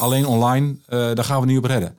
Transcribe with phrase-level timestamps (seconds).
[0.00, 1.96] alleen online, daar gaan we niet op redden.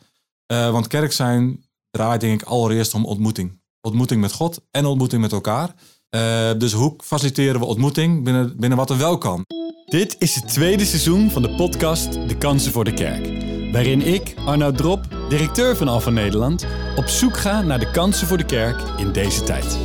[0.48, 3.60] want kerk zijn draait denk ik allereerst om ontmoeting.
[3.82, 5.74] Ontmoeting met God en ontmoeting met elkaar.
[6.58, 9.46] dus hoe faciliteren we ontmoeting binnen, binnen wat er wel kan?
[9.86, 13.50] Dit is het tweede seizoen van de podcast De Kansen voor de Kerk.
[13.72, 16.66] Waarin ik, Arnoud Drop, directeur van Alpha Nederland,
[16.96, 19.78] op zoek ga naar de kansen voor de kerk in deze tijd.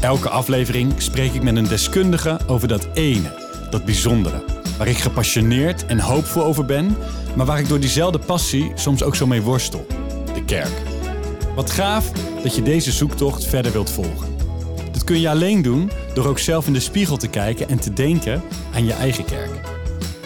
[0.00, 4.44] Elke aflevering spreek ik met een deskundige over dat ene, dat bijzondere,
[4.78, 6.96] waar ik gepassioneerd en hoopvol over ben,
[7.34, 9.86] maar waar ik door diezelfde passie soms ook zo mee worstel:
[10.34, 10.82] de kerk.
[11.54, 12.10] Wat gaaf
[12.42, 14.36] dat je deze zoektocht verder wilt volgen.
[14.92, 17.92] Dat kun je alleen doen door ook zelf in de spiegel te kijken en te
[17.92, 18.42] denken
[18.74, 19.50] aan je eigen kerk.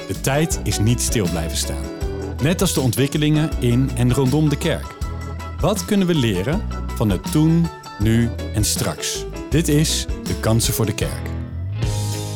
[0.08, 1.84] De tijd is niet stil blijven staan.
[2.42, 4.94] Net als de ontwikkelingen in en rondom de kerk.
[5.60, 6.62] Wat kunnen we leren
[6.94, 7.66] van het toen,
[7.98, 9.24] nu en straks?
[9.50, 11.35] Dit is De Kansen voor de Kerk.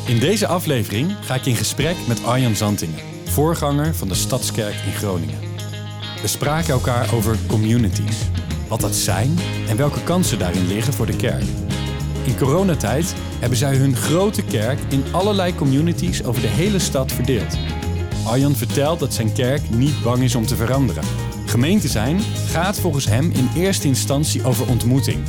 [0.05, 4.91] In deze aflevering ga ik in gesprek met Arjan Zantingen, voorganger van de Stadskerk in
[4.91, 5.39] Groningen.
[6.21, 8.17] We spraken elkaar over communities,
[8.67, 11.43] wat dat zijn en welke kansen daarin liggen voor de kerk.
[12.25, 17.57] In coronatijd hebben zij hun grote kerk in allerlei communities over de hele stad verdeeld.
[18.25, 21.03] Arjan vertelt dat zijn kerk niet bang is om te veranderen.
[21.45, 25.23] Gemeente zijn gaat volgens hem in eerste instantie over ontmoeting.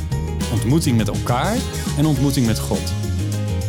[0.51, 1.57] Ontmoeting met elkaar
[1.97, 2.93] en ontmoeting met God.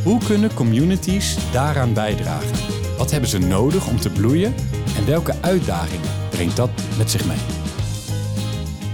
[0.05, 2.56] Hoe kunnen communities daaraan bijdragen?
[2.98, 4.55] Wat hebben ze nodig om te bloeien
[4.96, 7.36] en welke uitdagingen brengt dat met zich mee?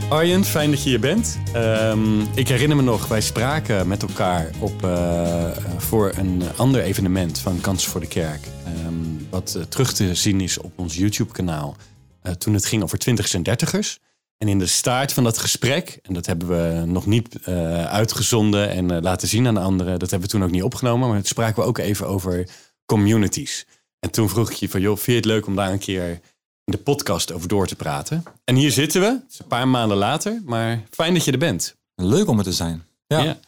[0.08, 1.38] Arjen, fijn dat je hier bent.
[1.52, 7.38] Ehm, ik herinner me nog, wij spraken met elkaar op, uh, voor een ander evenement
[7.38, 8.40] van Kansen voor de Kerk.
[8.86, 11.76] Um, wat uh, terug te zien is op ons YouTube-kanaal.
[12.22, 13.98] Uh, toen het ging over twintigers en dertigers.
[14.42, 17.46] En in de staart van dat gesprek, en dat hebben we nog niet
[17.86, 21.16] uitgezonden en laten zien aan de anderen, dat hebben we toen ook niet opgenomen, maar
[21.16, 22.48] het spraken we ook even over
[22.86, 23.66] communities.
[23.98, 26.20] En toen vroeg ik je van, joh, vind je het leuk om daar een keer
[26.64, 28.22] de podcast over door te praten.
[28.44, 31.38] En hier zitten we, het is een paar maanden later, maar fijn dat je er
[31.38, 31.76] bent.
[31.94, 32.84] Leuk om er te zijn.
[33.06, 33.38] Ja.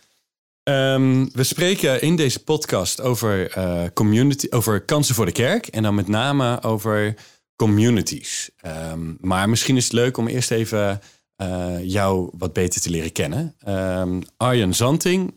[0.62, 5.82] Ehm, we spreken in deze podcast over, uh, community, over kansen voor de kerk en
[5.82, 7.14] dan met name over
[7.62, 8.50] communities.
[8.90, 11.00] Um, maar misschien is het leuk om eerst even
[11.36, 13.54] uh, jou wat beter te leren kennen.
[13.68, 15.34] Um, Arjen Zanting,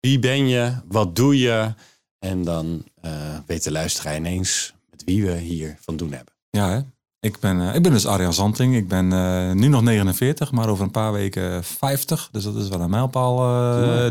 [0.00, 1.74] wie ben je, wat doe je?
[2.18, 3.12] En dan uh,
[3.46, 6.34] weet de luisteraar ineens met wie we hier van doen hebben.
[6.50, 6.80] Ja, hè?
[7.20, 8.76] Ik ben, uh, ik ben dus Arjan Zanting.
[8.76, 9.08] Ik ben
[9.56, 12.28] nu nog 49, maar over een paar weken 50.
[12.32, 13.36] Dus dat is wel een mijlpaal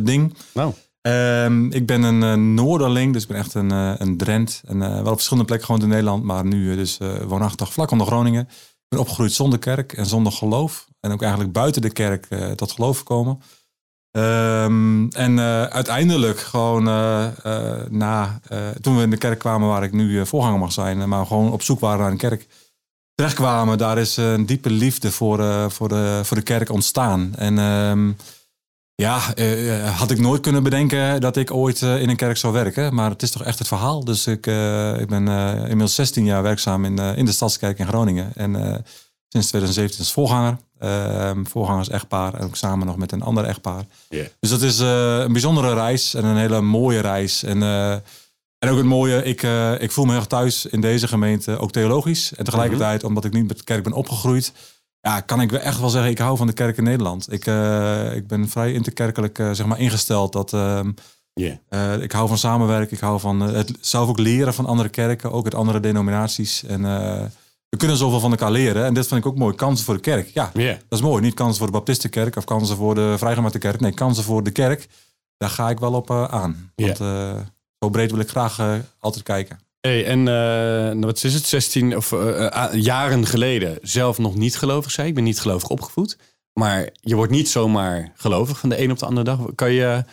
[0.04, 0.34] ding.
[0.54, 0.74] Nou.
[1.02, 3.70] Um, ik ben een Noorderling, dus ik ben echt een,
[4.02, 4.62] een Drent.
[4.68, 6.98] En wel op verschillende plekken gewoon in Nederland, maar nu dus
[7.28, 8.42] woonachtig vlak onder Groningen.
[8.42, 10.88] Ik ben opgegroeid zonder kerk en zonder geloof.
[11.00, 13.42] En ook eigenlijk buiten de kerk tot geloof gekomen.
[14.12, 16.84] Um, en uiteindelijk gewoon
[17.90, 18.40] na,
[18.82, 21.62] toen we in de kerk kwamen waar ik nu voorganger mag zijn, maar gewoon op
[21.62, 22.48] zoek waren naar een kerk
[23.22, 27.36] terechtkwamen, daar is eh, een diepe liefde voor, uh, voor, de, voor de kerk ontstaan.
[27.36, 28.18] En um,
[29.02, 32.94] ja, uh, had ik nooit kunnen bedenken dat ik ooit in een kerk zou werken.
[32.94, 34.04] Maar het is toch echt het verhaal.
[34.04, 34.46] Dus ik,
[35.00, 35.28] ik ben
[35.62, 38.32] inmiddels 16 jaar werkzaam in, in de Stadskerk in Groningen.
[38.36, 38.84] En
[39.28, 40.58] sinds 2017 als voorganger.
[40.80, 43.84] Ehm, voorgangers echtpaar en ook samen nog met een ander echtpaar.
[44.10, 44.26] Yeah.
[44.40, 47.44] Dus dat is een bijzondere reis en een hele mooie reis.
[47.44, 47.64] En
[48.62, 49.42] en ook het mooie, ik,
[49.82, 52.34] ik voel me heel thuis in deze gemeente, ook theologisch.
[52.36, 53.08] En tegelijkertijd, mhm.
[53.08, 54.54] omdat ik niet met de kerk ben opgegroeid,
[55.02, 57.34] ja, kan ik echt wel zeggen, ik hou van de kerk in Nederland.
[57.34, 60.34] Ik, uh, ik ben vrij interkerkelijk uh, zeg maar ingesteld.
[60.34, 60.52] Dat,
[61.34, 62.02] yeah.
[62.02, 65.44] ik hou van samenwerken, ik hou van het zelf ook leren van andere kerken, ook
[65.44, 66.64] uit andere denominaties.
[66.64, 66.82] En
[67.70, 68.86] we kunnen zoveel van elkaar leren.
[68.86, 69.56] En dit vind ik ook mooi.
[69.56, 70.28] Kansen voor de kerk.
[70.28, 70.78] Ja, yeah.
[70.88, 71.22] dat is mooi.
[71.22, 73.80] Niet kansen voor de Baptistenkerk of kansen voor de Vrijgemaakte kerk.
[73.80, 74.88] Nee, kansen voor de kerk.
[75.38, 76.72] Daar ga ik wel op aan.
[76.76, 76.98] Want,
[77.80, 79.60] zo breed wil ik graag altijd kijken.
[79.82, 84.92] Hey, en uh, wat is het, 16 of uh, jaren geleden zelf nog niet gelovig
[84.92, 85.08] zei.
[85.08, 86.18] Ik ben niet gelovig opgevoed.
[86.54, 89.40] Maar je wordt niet zomaar gelovig van de een op de andere dag.
[89.56, 90.04] Kan je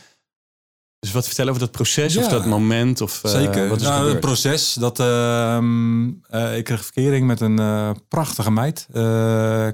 [0.98, 3.00] dus wat vertellen over dat proces ja, of dat moment?
[3.00, 3.68] Of, zeker.
[3.68, 6.08] Wat is nou, het proces, dat, ehm,
[6.56, 7.60] ik kreeg verkering met een
[8.08, 8.86] prachtige meid,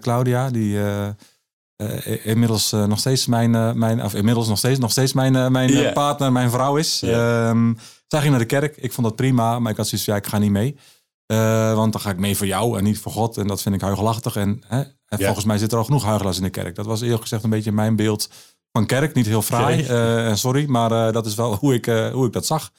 [0.00, 4.90] Claudia, die uh, inmiddels uh, nog steeds mijn, uh, mijn of inmiddels nog steeds, nog
[4.90, 5.92] steeds mijn, mijn yeah.
[5.92, 7.00] partner, mijn vrouw is.
[7.00, 7.48] Yeah.
[7.48, 8.76] Um, zij ging naar de kerk.
[8.76, 10.76] Ik vond dat prima, maar ik had zoiets ja, ik ga niet mee.
[11.74, 13.36] want dan ga ik mee voor jou en niet voor God.
[13.36, 14.36] En dat vind ik huigelachtig.
[14.36, 16.74] En, hè, en volgens mij zit er al genoeg huigelaars in de kerk.
[16.74, 18.28] Dat was eerlijk gezegd een beetje mijn beeld
[18.72, 19.14] van kerk.
[19.14, 19.86] Niet heel fraai,
[20.28, 22.70] en sorry, maar dat is wel hoe ik, hoe ik dat zag.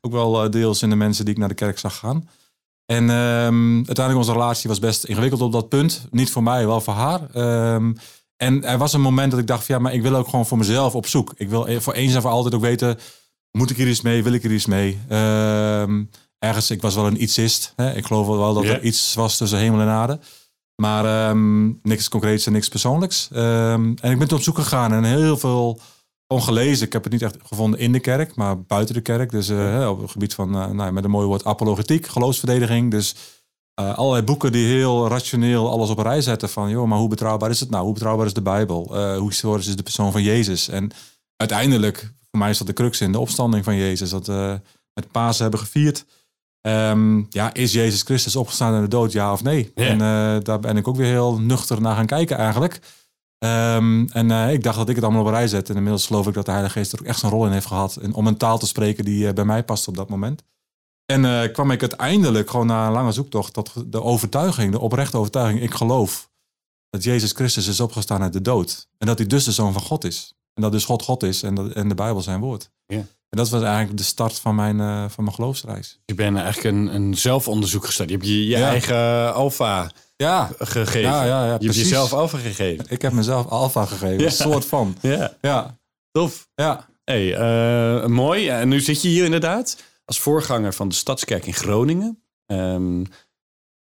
[0.00, 2.28] Ook wel deels in de mensen die ik naar de kerk zag gaan.
[2.86, 6.06] En um, uiteindelijk onze relatie was best ingewikkeld op dat punt.
[6.10, 7.20] Niet voor mij, wel voor haar.
[7.74, 7.96] Um,
[8.36, 10.46] en er was een moment dat ik dacht, van, ja, maar ik wil ook gewoon
[10.46, 11.32] voor mezelf op zoek.
[11.36, 12.98] Ik wil voor eens en voor altijd ook weten,
[13.52, 14.22] moet ik hier iets mee?
[14.22, 14.98] Wil ik er iets mee?
[15.10, 17.72] Um, ergens, ik was wel een ietsist.
[17.76, 17.94] Hè?
[17.94, 20.18] Ik geloof wel dat er iets was tussen hemel en aarde.
[20.76, 23.28] Maar ehm, niks concreets en niks persoonlijks.
[23.32, 25.80] Ehm, en ik ben op zoek gegaan en heel veel
[26.26, 26.86] gewoon gelezen.
[26.86, 29.30] Ik heb het niet echt gevonden in de kerk, maar buiten de kerk.
[29.30, 32.90] Dus eh, op het gebied van, eh, nou, met een mooi woord, apologetiek, geloofsverdediging.
[32.90, 33.14] Dus
[33.74, 36.48] eh, allerlei boeken die heel rationeel alles op een rij zetten.
[36.48, 37.84] Van, joh, maar hoe betrouwbaar is het nou?
[37.84, 38.96] Hoe betrouwbaar is de Bijbel?
[39.18, 40.68] Hoe historisch is de persoon van Jezus?
[40.68, 40.90] En
[41.36, 44.10] uiteindelijk, voor mij is dat de crux in de opstanding van Jezus.
[44.10, 44.60] Dat we
[44.94, 46.04] met Pasen hebben gevierd.
[46.60, 49.72] Ehm, ja, is Jezus Christus opgestaan uit de dood, ja of nee?
[49.74, 52.80] En eh, daar ben ik ook weer heel nuchter naar gaan kijken eigenlijk.
[53.38, 55.70] Ehm, en eh, ik dacht dat ik het allemaal op een rij zette.
[55.70, 57.66] En inmiddels geloof ik dat de Heilige Geest er ook echt zijn rol in heeft
[57.66, 57.96] gehad.
[57.96, 60.42] En om een taal te spreken die eh, bij mij past op dat moment.
[61.06, 65.62] En kwam ik uiteindelijk gewoon na een lange zoektocht tot de overtuiging, de oprechte overtuiging.
[65.62, 66.30] Ik geloof
[66.90, 68.88] dat Jezus Christus is opgestaan uit de dood.
[68.98, 70.34] En dat hij dus de Zoon van God is.
[70.54, 72.70] En dat dus God God is en, dat, en de Bijbel zijn woord.
[72.86, 72.96] Ja.
[72.96, 76.00] En dat was eigenlijk de start van mijn, eh, van mijn geloofsreis.
[76.04, 78.08] Je bent eigenlijk een, een zelfonderzoek gestart.
[78.08, 78.68] Je hebt je, je Ja.
[78.68, 81.00] eigen alfa Ja, gegeven.
[81.00, 81.82] ja, ja, ja je hebt precies.
[81.82, 82.84] jezelf alfa gegeven.
[82.88, 84.96] Ik heb mezelf alfa gegeven, een soort van.
[85.00, 85.78] Ja, Ja,
[86.10, 86.48] tof.
[86.54, 86.88] ja.
[87.04, 88.48] Hey, eh, mooi.
[88.48, 92.22] En nu zit je hier inderdaad als voorganger van de Stadskerk in Groningen.
[92.46, 93.04] Ehm,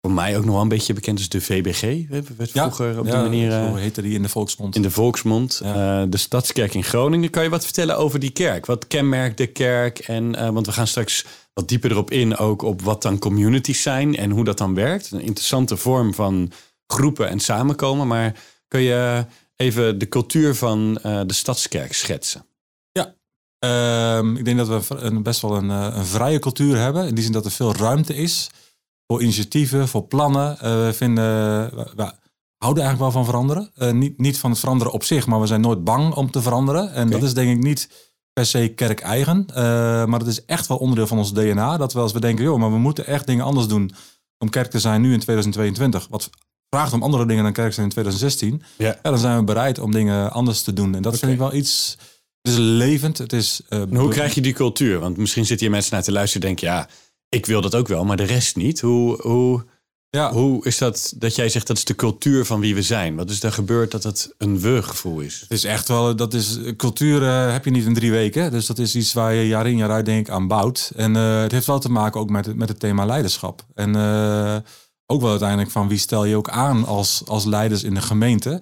[0.06, 1.82] voor mij ook nog wel een beetje bekend als de VBG.
[1.82, 4.76] We werd Ja, vroeger op die ja, manier eh, Zo heette die in de volksmond.
[4.76, 5.60] in de volksmond.
[5.64, 6.02] Ja.
[6.02, 7.30] Eh, de Stadskerk in Groningen.
[7.30, 8.66] Kan je wat vertellen over die kerk?
[8.66, 10.00] Wat kenmerkt de kerk?
[10.00, 13.82] En, eh, want we gaan straks wat dieper erop in ook op wat dan communities
[13.82, 15.12] zijn en hoe dat dan werkt.
[15.12, 16.52] Een interessante vorm van
[16.88, 18.08] groepen en samenkomen.
[18.08, 18.34] Maar
[18.68, 19.26] kun je
[19.56, 22.46] even de cultuur van eh, de Stadskerk schetsen?
[23.60, 27.08] Ehm, ik denk dat we een, best wel een, eh, een vrije cultuur hebben.
[27.08, 28.50] In die zin dat er veel ruimte is
[29.08, 30.60] voor initiatieven, voor plannen.
[30.60, 31.26] Eh, we, vinden,
[31.96, 32.12] we,
[32.58, 33.72] houden eigenlijk wel van veranderen.
[33.76, 36.42] Eh, niet, niet van het veranderen op zich, maar we zijn nooit bang om te
[36.42, 36.94] veranderen.
[36.94, 37.90] En dat is denk ik niet
[38.34, 39.46] per se kerk-eigen.
[39.54, 41.78] eh, maar dat is echt wel onderdeel van ons DNA.
[41.78, 43.92] Dat we als we denken, joh, maar we moeten echt dingen anders doen
[44.38, 46.08] om kerk te zijn nu in 2022.
[46.10, 46.30] Wat
[46.70, 48.64] vraagt om andere dingen dan kerk zijn in 2016.
[48.78, 48.86] Ja.
[48.88, 50.96] Ja, dan zijn we bereid om dingen anders te doen.
[50.96, 51.22] En dat Oké.
[51.22, 51.98] vind ik wel iets...
[52.42, 53.62] Het is levend, het is...
[53.90, 55.00] hoe krijg je die cultuur?
[55.00, 56.78] Want misschien zitten hier mensen naar te luisteren en denken...
[56.78, 56.88] ja,
[57.30, 58.82] ik wil dat ook wel, maar de rest niet.
[58.82, 59.66] Hoe, hoe,
[60.10, 63.16] Ja, hoe is dat dat jij zegt dat is de cultuur van wie we zijn?
[63.16, 65.40] Wat is er gebeurd dat het een we-gevoel is?
[65.42, 66.16] het is echt wel...
[66.16, 68.52] Dat is, cultuur eh, heb je niet in drie weken.
[68.52, 70.92] Dus dat is iets waar je jaar in jaar uit denk ik aan bouwt.
[70.96, 73.66] En eh, het heeft wel te maken ook met, het- met het thema leiderschap.
[73.74, 74.56] En eh,
[75.08, 78.62] ook wel uiteindelijk van wie stel je ook aan als, als leiders in de gemeente.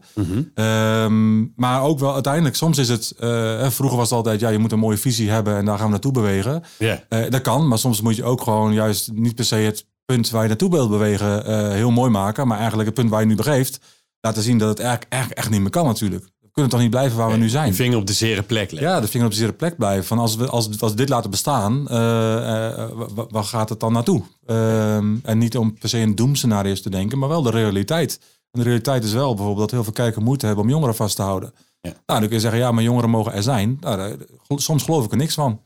[0.54, 3.12] Ehm, maar ook wel uiteindelijk, soms is het...
[3.20, 5.58] eh, vroeger was het altijd, ja, je moet een mooie visie hebben...
[5.58, 6.64] en daar gaan we naartoe bewegen.
[7.10, 10.30] Eh, dat kan, maar soms moet je ook gewoon juist niet per se het punt
[10.30, 12.48] waar je naartoe wilt bewegen eh, heel mooi maken.
[12.48, 13.80] Maar eigenlijk het punt waar je nu begeeft,
[14.22, 16.26] laten zien dat het eigenlijk, eigenlijk echt niet meer kan natuurlijk.
[16.54, 17.68] We kunnen toch niet blijven waar we nu zijn.
[17.68, 18.90] Je vinger op de zere plek leggen.
[18.92, 20.06] Ja, de vinger op de zere plek blijven.
[20.06, 23.80] Van als, we, als, als we dit laten bestaan, eh, eh, wa- waar gaat het
[23.80, 24.22] dan naartoe?
[24.46, 28.20] Ehm, en niet om per se in doemscenario's te denken, maar wel de realiteit.
[28.52, 31.16] En de realiteit is wel bijvoorbeeld dat heel veel kerken moeite hebben om jongeren vast
[31.16, 31.54] te houden.
[31.82, 31.90] Ja.
[31.90, 33.78] Nou, dan kun je zeggen, ja, maar jongeren mogen er zijn.
[33.80, 34.16] Nou, daar-
[34.56, 35.62] soms geloof ik er niks van.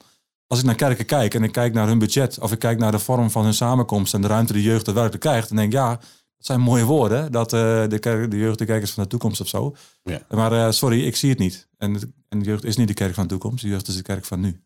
[0.48, 2.92] Als ik naar kerken kijk en ik kijk naar hun budget, of ik kijk naar
[2.92, 5.78] de vorm van hun samenkomst en de ruimte die jeugd daadwerkelijk krijgt, dan denk ik,
[5.78, 6.00] ja,
[6.38, 9.10] dat zijn mooie woorden, dat eh, de, kerk, de jeugd de kerk is van de
[9.10, 9.76] toekomst of zo.
[10.04, 10.22] Ja.
[10.30, 11.68] Maar eh, sorry, ik zie het niet.
[11.78, 14.02] En, en de jeugd is niet de kerk van de toekomst, de jeugd is de
[14.02, 14.62] kerk van nu.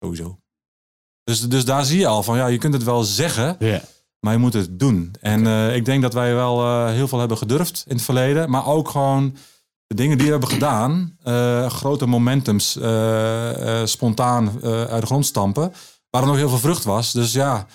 [0.00, 0.38] Sowieso.
[1.24, 3.82] Dus, dus daar zie je al van, ja, je kunt het wel zeggen, Ja.
[4.20, 5.14] maar je moet het doen.
[5.20, 8.50] En eh, ik denk dat wij wel heel veel hebben gedurfd in het verleden.
[8.50, 9.36] Maar ook gewoon
[9.86, 11.16] de dingen die we hebben gedaan.
[11.70, 12.70] grote momentums
[13.90, 15.72] spontaan uit de grond stampen.
[16.10, 17.12] Waar er nog heel veel vrucht was.
[17.12, 17.66] Dus ja,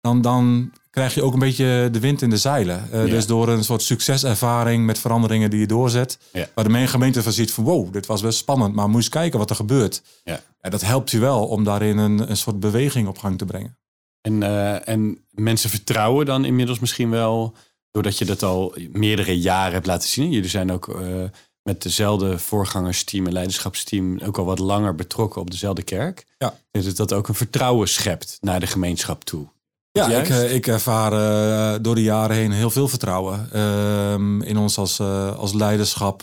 [0.00, 2.92] dan, dan krijg je ook een beetje de wind in de zeilen.
[2.92, 3.10] Eh, Ja.
[3.10, 6.18] Dus door een soort succeservaring met veranderingen die je doorzet.
[6.32, 6.48] Ja.
[6.54, 8.74] Waar de gemeente van ziet van wow, dit was best spannend.
[8.74, 10.02] Maar eens kijken wat er gebeurt.
[10.24, 10.40] Ja.
[10.60, 13.78] Ja, dat helpt je wel om daarin een, een soort beweging op gang te brengen.
[14.20, 17.54] En, eh, en mensen vertrouwen dan inmiddels misschien wel,
[17.90, 20.30] doordat je dat al meerdere jaren hebt laten zien.
[20.30, 21.24] Jullie zijn ook eh,
[21.62, 26.26] met dezelfde voorgangersteam en leiderschapsteam ook al wat langer betrokken op dezelfde kerk.
[26.38, 26.54] Ja.
[26.70, 29.54] Dus dat ook een vertrouwen schept naar de gemeenschap toe.
[29.96, 34.56] Ja, ik, eh, ik ervaar eh, door de jaren heen heel veel vertrouwen ehm, in
[34.58, 36.22] ons als, eh, als leiderschap.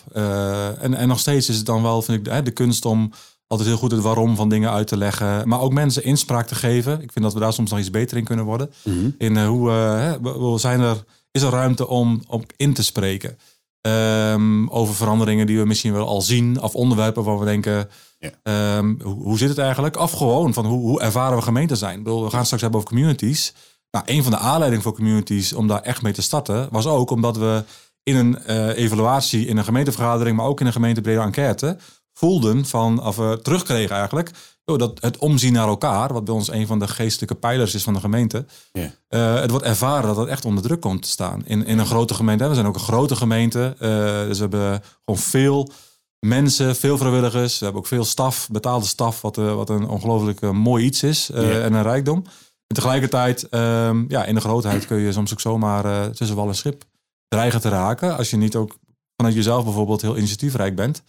[0.82, 3.12] En, en nog steeds is het dan wel, vind ik, de, de kunst om
[3.48, 5.48] altijd heel goed het waarom van dingen uit te leggen.
[5.48, 6.94] Maar ook mensen inspraak te geven.
[7.02, 8.72] Ik vind dat we daar soms nog iets beter in kunnen worden.
[9.18, 12.84] In hoe eh, hè, we- we zijn er, is er ruimte om op in te
[12.84, 13.38] spreken.
[13.82, 16.62] Ehm, over veranderingen die we misschien wel al zien.
[16.62, 17.90] Of onderwerpen waar we denken,
[18.24, 18.78] Ja.
[18.78, 20.00] ehm, hoe, hoe zit het eigenlijk?
[20.00, 21.98] Of gewoon van hoe, hoe ervaren we gemeente zijn?
[21.98, 23.54] Ik bedoel, we gaan straks hebben over communities.
[23.92, 26.68] Nou, een van de aanleidingen voor communities om daar echt mee te starten...
[26.72, 27.64] was ook omdat we
[28.04, 30.38] in een eh, evaluatie, in een gemeentevergadering...
[30.38, 31.78] maar ook in een gemeentebrede enquête
[32.14, 34.32] voelden van, of we terugkregen eigenlijk...
[34.66, 37.84] joh, dat het omzien naar elkaar, wat bij ons een van de geestelijke pijlers is
[37.84, 38.46] van de gemeente.
[38.72, 38.92] Ja.
[39.08, 41.42] eh, het wordt ervaren dat het echt onder druk komt te staan.
[41.46, 42.44] In, in een grote gemeente.
[42.44, 43.76] hè, We zijn ook een grote gemeente.
[43.80, 43.90] eh,
[44.28, 45.70] dus we hebben gewoon veel
[46.24, 47.60] mensen, veel vrijwilligers.
[47.60, 51.04] We hebben ook veel staf, betaalde staf, wat, eh, wat een ongelooflijk eh, mooi iets
[51.04, 52.24] is eh, en een rijkdom.
[52.68, 56.56] En tegelijkertijd, ehm, ja, in de grootheid kun je soms ook zomaar tussen wal en
[56.56, 56.84] schip
[57.28, 58.18] dreigen te raken.
[58.18, 58.78] Als je niet ook
[59.16, 61.04] vanuit jezelf bijvoorbeeld heel initiatiefrijk bent.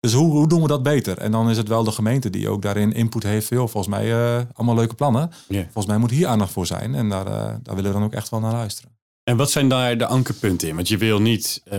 [0.00, 1.18] Dus hoe, hoe doen we dat beter?
[1.18, 3.48] En dan is het wel de gemeente die ook daarin input heeft.
[3.48, 4.14] Joh, volgens mij
[4.54, 5.30] allemaal leuke plannen.
[5.48, 6.94] Volgens mij moet hier aandacht voor zijn.
[6.94, 7.24] En daar,
[7.62, 8.97] daar willen we dan ook echt wel naar luisteren.
[9.28, 10.74] En wat zijn daar de ankerpunten in?
[10.74, 11.78] Want je wil niet eh,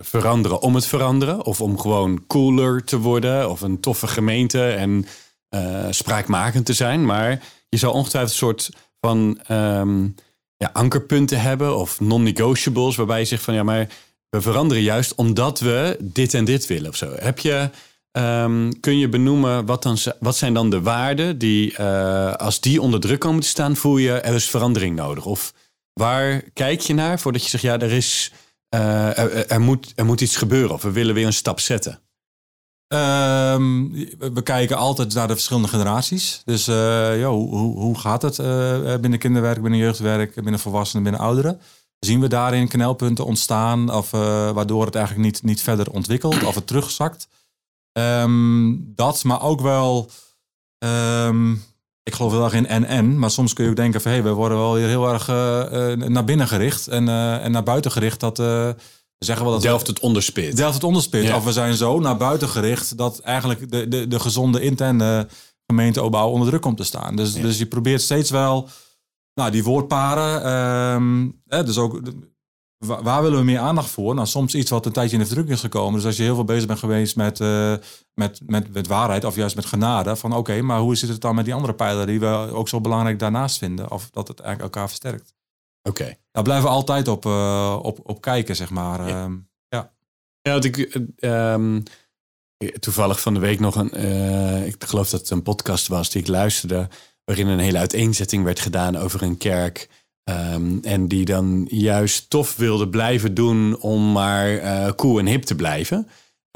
[0.00, 1.44] veranderen om het veranderen.
[1.44, 3.50] Of om gewoon cooler te worden.
[3.50, 5.06] Of een toffe gemeente en
[5.48, 7.04] eh, spraakmakend te zijn.
[7.04, 10.04] Maar je zou ongetwijfeld een soort van ehm,
[10.56, 11.76] ja, ankerpunten hebben.
[11.76, 12.96] Of non-negotiables.
[12.96, 13.88] Waarbij je zegt van ja, maar
[14.28, 17.12] we veranderen juist omdat we dit en dit willen of zo.
[17.16, 17.70] Heb je,
[18.10, 22.80] ehm, kun je benoemen wat, dan, wat zijn dan de waarden die eh, als die
[22.80, 25.24] onder druk komen te staan, voel je er is verandering nodig?
[25.26, 25.52] Of
[25.92, 28.32] waar kijk je naar voordat je zegt ja, er is
[28.72, 32.00] eh, er, moet, er moet iets gebeuren of we willen weer een stap zetten?
[32.86, 33.90] Ehm,
[34.34, 36.42] we kijken altijd naar de verschillende generaties.
[36.44, 41.02] Dus eh, ja, hoe, hoe, hoe gaat het eh, binnen kinderwerk, binnen jeugdwerk, binnen volwassenen,
[41.02, 41.60] binnen ouderen?
[41.98, 46.66] Zien we daarin knelpunten ontstaan of waardoor het eigenlijk niet, niet verder ontwikkelt of het
[46.66, 47.28] terugzakt?
[47.92, 50.10] Ehm, dat, maar ook wel,
[50.78, 51.54] ehm,
[52.02, 54.32] ik geloof heel erg in en-en, maar soms kun je ook denken van hé, we
[54.32, 57.90] worden wel weer heel erg eh, eh, naar binnen gericht en, eh, en naar buiten
[57.90, 58.20] gericht.
[58.20, 58.46] Dat, eh,
[59.18, 60.56] we zeggen wel dat Delft het onderspit.
[60.56, 61.22] Delft het onderspit.
[61.22, 61.36] Ja.
[61.36, 65.28] Of we zijn zo naar buiten gericht dat eigenlijk de, de, de gezonde interne
[65.66, 67.16] gemeenteopbouw onder druk komt te staan.
[67.16, 68.68] Dus, dus je probeert steeds wel
[69.34, 70.42] nou, die woordparen.
[71.48, 72.00] ehm, dus ook
[72.86, 74.14] waar willen we meer aandacht voor?
[74.14, 75.94] Nou, soms iets wat een tijdje in de verdrukking is gekomen.
[75.94, 77.74] Dus als je heel veel bezig bent geweest met, eh,
[78.14, 80.16] met, met, met waarheid of juist met genade.
[80.16, 82.80] Van oké, maar hoe zit het dan met die andere pijlen die we ook zo
[82.80, 83.90] belangrijk daarnaast vinden?
[83.90, 85.34] Of dat het eigenlijk elkaar versterkt.
[85.82, 86.14] Oké.
[86.30, 89.08] Daar blijven we altijd op, eh, op, op kijken, zeg maar.
[89.08, 89.24] Ja.
[89.24, 89.36] Ehm,
[90.44, 91.80] Ja, want ik, eh, ehm,
[92.80, 96.28] toevallig van de week nog een, ik geloof dat het een podcast was die ik
[96.28, 96.88] luisterde,
[97.24, 99.88] waarin een hele uiteenzetting werd gedaan over een kerk.
[100.24, 105.42] Ehm, en die dan juist tof wilde blijven doen om maar eh, cool en hip
[105.42, 106.08] te blijven.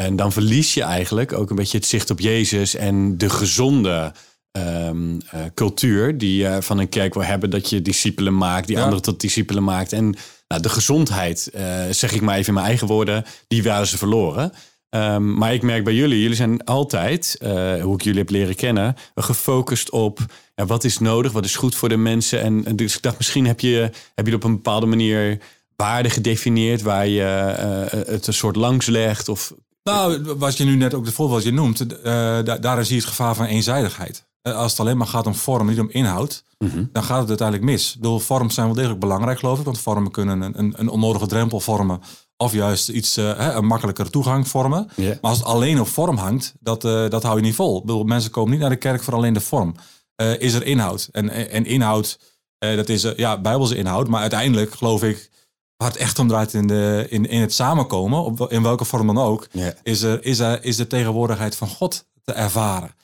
[0.02, 4.12] En dan verlies je eigenlijk ook een beetje het zicht op Jezus en de gezonde
[4.52, 7.50] ehm, eh, cultuur die je van een kerk wil hebben.
[7.50, 8.82] Dat je discipelen maakt, die Ja.
[8.82, 9.92] anderen tot discipelen maakt.
[9.92, 10.14] En
[10.48, 13.98] nou, de gezondheid, eh, zeg ik maar even in mijn eigen woorden, die waren ze
[13.98, 14.52] verloren.
[14.96, 18.54] Ehm, maar ik merk bij jullie, jullie zijn altijd, eh, hoe ik jullie heb leren
[18.54, 20.18] kennen, gefocust op
[20.54, 22.40] ja, wat is nodig, wat is goed voor de mensen.
[22.42, 25.38] En, en dus ik dacht, misschien heb je, heb je op een bepaalde manier
[25.76, 29.28] waarden gedefinieerd waar je eh, het een soort langs legt.
[29.28, 33.00] Of, Nou, wat je nu net ook de voorbeeld je noemt, da- daar zie je
[33.00, 34.24] het gevaar van eenzijdigheid.
[34.42, 36.44] Als het alleen maar gaat om vorm, niet om inhoud,
[36.92, 37.94] dan gaat het uiteindelijk mis.
[37.94, 39.64] Ik bedoel, vorms zijn wel degelijk belangrijk, geloof ik.
[39.64, 42.00] Want vormen kunnen een, een, een onnodige drempel vormen.
[42.36, 44.88] Of juist iets, eh, een makkelijkere toegang vormen.
[44.96, 47.78] Maar als het alleen op vorm hangt, dat, eh, dat hou je niet vol.
[47.78, 49.74] Ik bedoel, mensen komen niet naar de kerk voor alleen de vorm.
[50.14, 51.08] Eh, is er inhoud?
[51.12, 52.18] En, en inhoud,
[52.58, 54.08] dat is ja, bijbelse inhoud.
[54.08, 55.30] Maar uiteindelijk geloof ik,
[55.76, 59.06] waar het echt om draait in, de, in, in het samenkomen, op, in welke vorm
[59.06, 59.48] dan ook,
[59.82, 62.94] is, er, is, er, is de tegenwoordigheid van God te ervaren.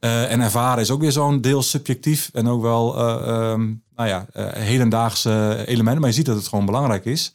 [0.00, 4.26] En ervaren is ook weer zo'n deel subjectief en ook wel eh, ehm, nou ja,
[4.58, 6.00] hedendaagse elementen.
[6.00, 7.32] Maar je ziet dat het gewoon belangrijk is.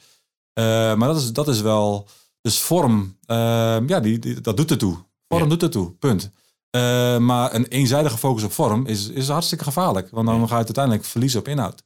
[0.55, 0.63] Eh,
[0.95, 2.07] maar dat is, dat is wel,
[2.41, 4.95] dus vorm, ehm, ja, die, die- dat doet ertoe.
[5.27, 5.49] Vorm Ja.
[5.49, 6.29] doet ertoe, punt.
[6.69, 10.09] Eh, maar een eenzijdige focus op vorm is, is hartstikke gevaarlijk.
[10.11, 10.41] Want dan Ja.
[10.41, 11.83] ga je het uiteindelijk verliezen op inhoud.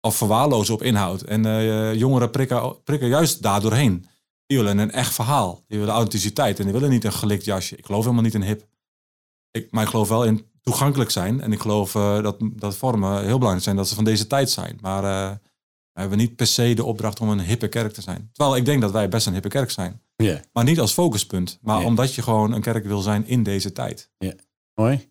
[0.00, 1.22] Of verwaarlozen op inhoud.
[1.22, 4.06] En eh, jongeren prikken, prikken juist daardoorheen.
[4.46, 5.64] Die willen een echt verhaal.
[5.68, 6.58] Die willen authenticiteit.
[6.58, 7.76] En die willen niet een gelikt jasje.
[7.76, 8.66] Ik geloof helemaal niet in hip.
[9.50, 11.40] Ik, maar ik geloof wel in toegankelijk zijn.
[11.40, 13.76] En ik geloof dat, dat vormen heel belangrijk zijn.
[13.76, 14.78] Dat ze van deze tijd zijn.
[14.80, 15.40] Maar
[15.98, 18.30] eh, we hebben niet per se de opdracht om een hippe kerk te zijn.
[18.32, 20.00] Terwijl ik denk dat wij best een hippe kerk zijn.
[20.52, 21.58] Maar niet als focuspunt.
[21.62, 24.10] Maar omdat je gewoon een kerk wil zijn in deze tijd.
[24.74, 25.08] mooi.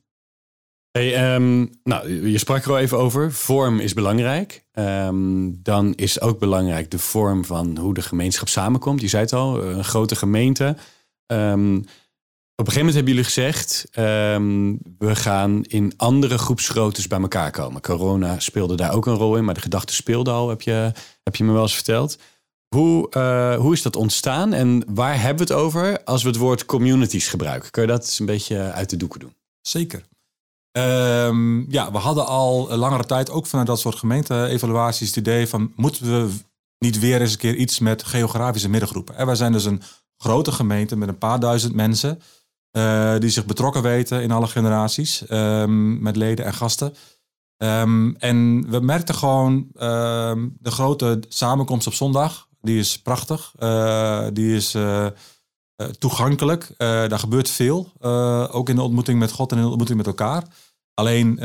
[0.92, 3.32] Hey, ehm, nou, je sprak er al even over.
[3.32, 4.66] Vorm is belangrijk.
[4.72, 9.02] Ehm, dan is ook belangrijk de vorm van hoe de gemeenschap samenkomt.
[9.02, 10.76] Je zei het al, een grote gemeente.
[11.26, 11.82] Ehm,
[12.60, 17.52] op een gegeven moment hebben jullie gezegd, ehm, we gaan in andere groepsgroottes bij elkaar
[17.52, 17.82] komen.
[17.82, 20.92] Corona speelde daar ook een rol in, maar de gedachte speelde al, heb je,
[21.24, 22.18] heb je me wel eens verteld.
[22.76, 26.38] Hoe, eh, hoe is dat ontstaan en waar hebben we het over als we het
[26.38, 27.72] woord communities gebruiken?
[27.72, 29.34] Kun je dat eens een beetje uit de doeken doen?
[29.62, 30.04] Zeker.
[30.72, 35.74] Ehm, ja, we hadden al langere tijd ook vanuit dat soort gemeente-evaluaties het idee van
[35.76, 36.34] moeten we
[36.80, 39.16] niet weer eens een keer iets met geografische middengroepen.
[39.16, 39.82] En wij zijn dus een
[40.18, 42.22] grote gemeente met een paar duizend mensen.
[42.72, 45.26] Eh, die zich betrokken weten in alle generaties.
[45.26, 46.94] ehm, met leden en gasten.
[47.58, 52.48] Ehm, en we merkten gewoon ehm, de grote samenkomst op zondag.
[52.62, 53.54] Die is prachtig.
[53.56, 55.08] Eh, die is eh,
[56.00, 56.74] toegankelijk.
[56.78, 57.92] Daar gebeurt veel.
[58.52, 60.44] Ook in de ontmoeting met God en in de ontmoeting met elkaar.
[60.94, 61.38] Alleen,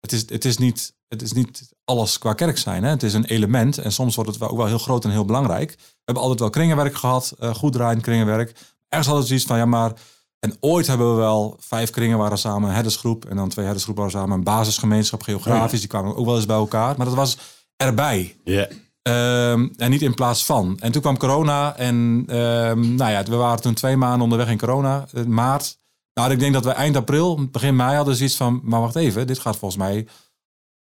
[0.00, 2.82] het, is, het, is niet, het is niet alles qua kerk zijn.
[2.84, 2.90] Hè?
[2.90, 3.78] Het is een element.
[3.78, 5.70] En soms wordt het ook wel heel groot en heel belangrijk.
[5.70, 7.34] We hebben altijd wel kringenwerk gehad.
[7.38, 8.56] eh, goed draaiend kringenwerk.
[8.92, 9.92] Ergens hadden we zoiets van, ja maar...
[10.38, 13.24] En ooit hebben we wel vijf kringen waren samen een herdersgroep.
[13.24, 15.80] En dan twee herdersgroepen waren samen een basisgemeenschap geografisch.
[15.80, 16.94] Die kwamen ook wel eens bij elkaar.
[16.96, 17.38] Maar dat was
[17.76, 18.36] erbij.
[18.44, 18.68] Ja.
[19.02, 20.76] Ehm, en niet in plaats van.
[20.80, 21.76] En toen kwam corona.
[21.76, 25.06] En ehm, nou ja, we waren toen twee maanden onderweg in corona.
[25.12, 25.78] eh, maart.
[26.14, 28.60] Nou, ik denk dat we eind april, begin mei hadden zoiets van...
[28.62, 30.06] Maar wacht even, dit gaat volgens mij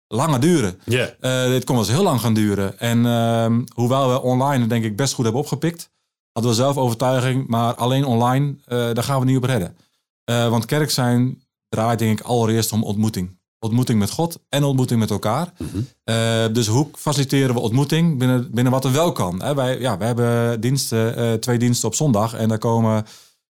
[0.09, 0.81] langer duren.
[0.85, 1.15] Ja.
[1.21, 2.79] Eh, dit kon wel eens heel lang gaan duren.
[2.79, 5.91] En ehm, hoewel we online het denk ik best goed hebben opgepikt...
[6.37, 9.77] hadden we zelf overtuiging, maar alleen online, eh, daar gaan we niet op redden.
[10.25, 13.39] Eh, want kerk zijn draait denk ik allereerst om ontmoeting.
[13.59, 15.53] Ontmoeting met God en ontmoeting met elkaar.
[16.05, 19.43] Eh, dus hoe faciliteren we ontmoeting binnen, binnen wat er wel kan?
[19.43, 23.05] Hè, wij, ja, we hebben diensten, twee diensten op zondag en daar komen...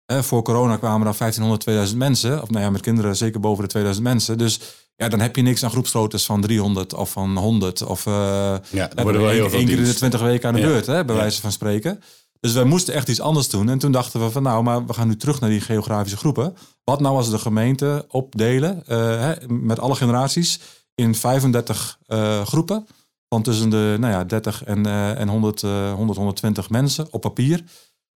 [0.06, 2.42] voor corona kwamen er 1500, 2000 mensen.
[2.42, 4.38] Of nou ja, met kinderen zeker boven de 2000 mensen.
[4.38, 4.60] Dus
[4.96, 7.84] ja, dan heb je niks aan groepsgroottes van 300 of van 100.
[7.84, 9.96] Of Ja, eh, worden wel heel één- veel één keer in de diensten.
[9.96, 10.68] 20 weken aan de Ja.
[10.68, 11.22] beurt, hè, bij Ja.
[11.22, 12.02] wijze van spreken.
[12.44, 13.70] Dus wij moesten echt iets anders doen.
[13.70, 16.56] En toen dachten we van nou, maar we gaan nu terug naar die geografische groepen.
[16.84, 20.60] Wat nou als we de gemeente opdelen, eh, met alle generaties,
[20.96, 22.88] in 35 eh, groepen.
[23.30, 27.22] Van tussen de nou ja, 30 en, eh, en 100, eh, 100, 120 mensen op
[27.22, 27.64] papier.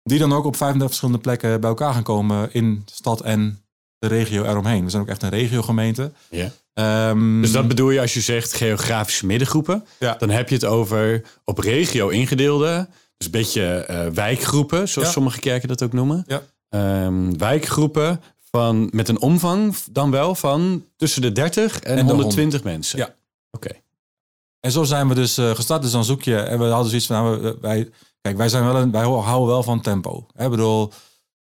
[0.04, 3.60] Die dan ook op 35 verschillende plekken bij elkaar gaan komen in de stad en
[4.00, 4.84] de regio eromheen.
[4.84, 6.12] We zijn ook echt een regiogemeente.
[6.30, 6.52] Ja.
[6.74, 9.86] Ehm, Dus dat bedoel je als je zegt geografische middengroepen.
[10.00, 10.16] Ja.
[10.16, 12.88] Dan heb je het over op regio ingedeelde.
[13.18, 15.14] Dus een beetje eh, wijkgroepen, zoals Ja.
[15.14, 16.24] sommige kerken dat ook noemen.
[16.28, 16.42] Ja.
[16.70, 22.12] Ehm, wijkgroepen van, met een omvang dan wel van tussen de 30 en, En de
[22.14, 22.98] 120 mensen.
[23.00, 23.16] Ja.
[23.52, 23.70] Oké.
[24.60, 25.82] En zo zijn we dus eh, gestart.
[25.82, 26.38] Dus dan zoek je.
[26.38, 27.16] En we hadden zoiets van.
[27.24, 27.90] Nou, we- wij,
[28.22, 30.26] kijk, wij, zijn wel een, wij houden wel van tempo.
[30.34, 30.92] Hè, Ik bedoel,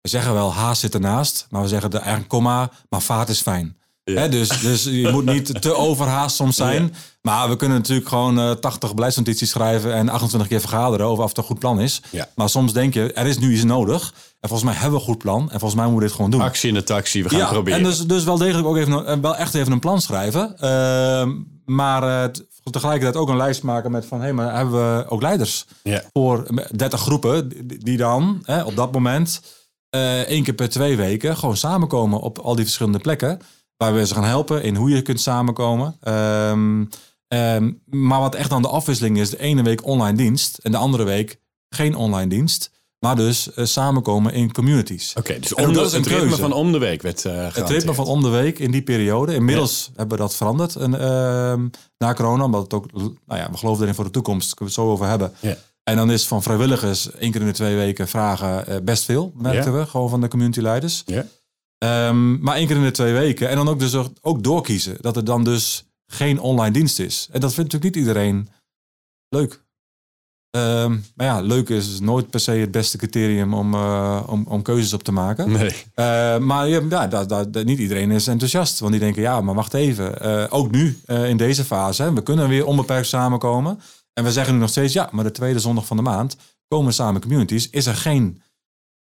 [0.00, 1.46] we zeggen wel haast zit ernaast.
[1.50, 2.70] Maar we zeggen de eigen komma.
[2.88, 3.78] Maar vaart is fijn.
[4.10, 4.20] Ja.
[4.20, 6.94] Hè, dus, dus je moet niet te overhaast soms zijn.
[7.22, 9.94] Maar we kunnen natuurlijk gewoon eh 80 beleidsnotities schrijven.
[9.94, 12.02] En 28 keer vergaderen over of het een goed plan is.
[12.10, 12.28] Ja.
[12.34, 14.14] Maar soms denk je, er is nu iets nodig.
[14.40, 15.42] En volgens mij hebben we een goed plan.
[15.42, 16.40] En volgens mij moeten we dit gewoon doen.
[16.40, 17.78] Actie in de taxi, we gaan het proberen.
[17.78, 20.58] En dus, dus wel degelijk ook even, een- wel echt even een plan schrijven.
[20.58, 21.30] Ehm,
[21.64, 22.30] maar eh,
[22.70, 24.18] tegelijkertijd ook een lijst maken met van...
[24.18, 26.02] hé, hey, maar hebben we ook leiders Ja.
[26.12, 26.46] voor
[26.76, 27.52] 30 groepen...
[27.78, 29.40] die, dan hè, op dat moment
[29.90, 31.36] eh één keer per twee weken...
[31.36, 33.40] gewoon samenkomen op al die verschillende plekken...
[33.80, 35.96] waar we ze gaan helpen in hoe je kunt samenkomen.
[36.00, 36.84] Ehm,
[37.28, 39.30] ehm, maar wat echt dan de afwisseling is...
[39.30, 42.70] de ene week online dienst en de andere week geen online dienst...
[42.98, 45.14] maar dus eh, samenkomen in communities.
[45.18, 46.42] Oké, dus om de, dat is een het ritme keuze.
[46.42, 49.34] van om de week werd eh Het ritme van om de week in die periode.
[49.34, 52.44] Inmiddels hebben we dat veranderd en, ehm, na corona.
[52.44, 54.46] Omdat het ook, nou ja, we geloven erin voor de toekomst.
[54.46, 55.32] Daar kunnen we het zo over hebben.
[55.40, 55.56] Ja.
[55.82, 59.32] En dan is van vrijwilligers één keer in de twee weken vragen eh, best veel.
[59.34, 61.02] Merkten we gewoon van de community leiders.
[61.06, 61.24] Ja.
[61.84, 63.48] Ehm, maar één keer in de twee weken.
[63.48, 64.96] En dan ook, dus ook- doorkiezen.
[65.00, 67.28] Dat er dan dus geen online dienst is.
[67.32, 68.48] En dat vindt natuurlijk niet iedereen
[69.28, 69.62] leuk.
[70.50, 74.62] Ehm, maar ja, leuk is nooit per se het beste criterium om, eh, om, om
[74.62, 75.50] keuzes op te maken.
[75.52, 75.74] Nee.
[75.94, 78.78] Eh, maar ja, dat, dat, dat- niet iedereen is enthousiast.
[78.78, 80.20] Want die denken, ja, maar wacht even.
[80.20, 83.80] Eh, ook nu, in deze fase, hè, we kunnen weer onbeperkt samenkomen.
[84.12, 86.36] En we zeggen nu nog steeds, ja, maar de tweede zondag van de maand
[86.68, 87.70] komen samen communities.
[87.70, 88.42] Is er geen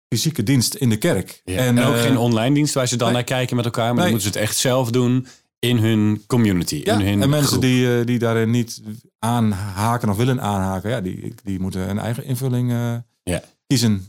[0.09, 1.41] fysieke dienst in de kerk.
[1.45, 1.57] Ja.
[1.57, 3.15] En, ook eh, geen online dienst waar ze dan nee.
[3.15, 3.93] naar kijken met elkaar.
[3.93, 5.27] Maar dan moeten ze het echt zelf doen
[5.59, 6.81] in hun community.
[6.83, 7.61] Ja, in hun en mensen groep.
[7.61, 8.81] die, eh, die daarin niet
[9.19, 13.41] aanhaken of willen aanhaken, ja, die, die moeten een eigen invulling eh, Ja.
[13.67, 14.07] kiezen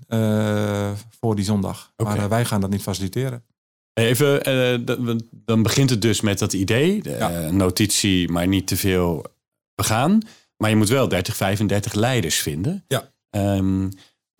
[1.20, 1.92] voor die zondag.
[1.96, 3.44] Maar wij gaan dat niet faciliteren.
[3.92, 4.44] Even,
[5.44, 7.00] dan- begint het dus met dat idee.
[7.02, 7.50] Ja.
[7.50, 9.24] notitie, maar niet te veel
[9.74, 10.20] begaan.
[10.56, 12.84] Maar je moet wel 30, 35 leiders vinden.
[12.88, 13.12] Ja.
[13.30, 13.88] Ehm,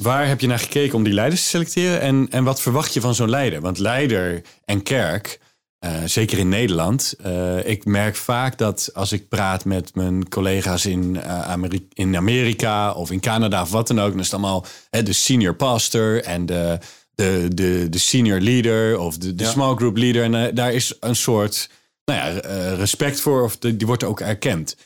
[0.03, 2.01] waar heb je naar gekeken om die leiders te selecteren?
[2.01, 3.61] En, en wat verwacht je van zo'n leider?
[3.61, 5.41] Want leider en kerk,
[5.79, 7.15] eh, zeker in Nederland.
[7.23, 12.17] eh, ik merk vaak dat als ik praat met mijn collega's in, eh, Ameri- in
[12.17, 14.11] Amerika of in Canada of wat dan ook.
[14.11, 16.79] Dan is het allemaal hè, de senior pastor en de,
[17.15, 19.51] de, de, de senior leader of de, de Ja.
[19.51, 20.23] small group leader.
[20.23, 21.71] En daar is een soort
[22.05, 22.41] nou ja,
[22.75, 24.77] respect voor of de- die wordt ook erkend.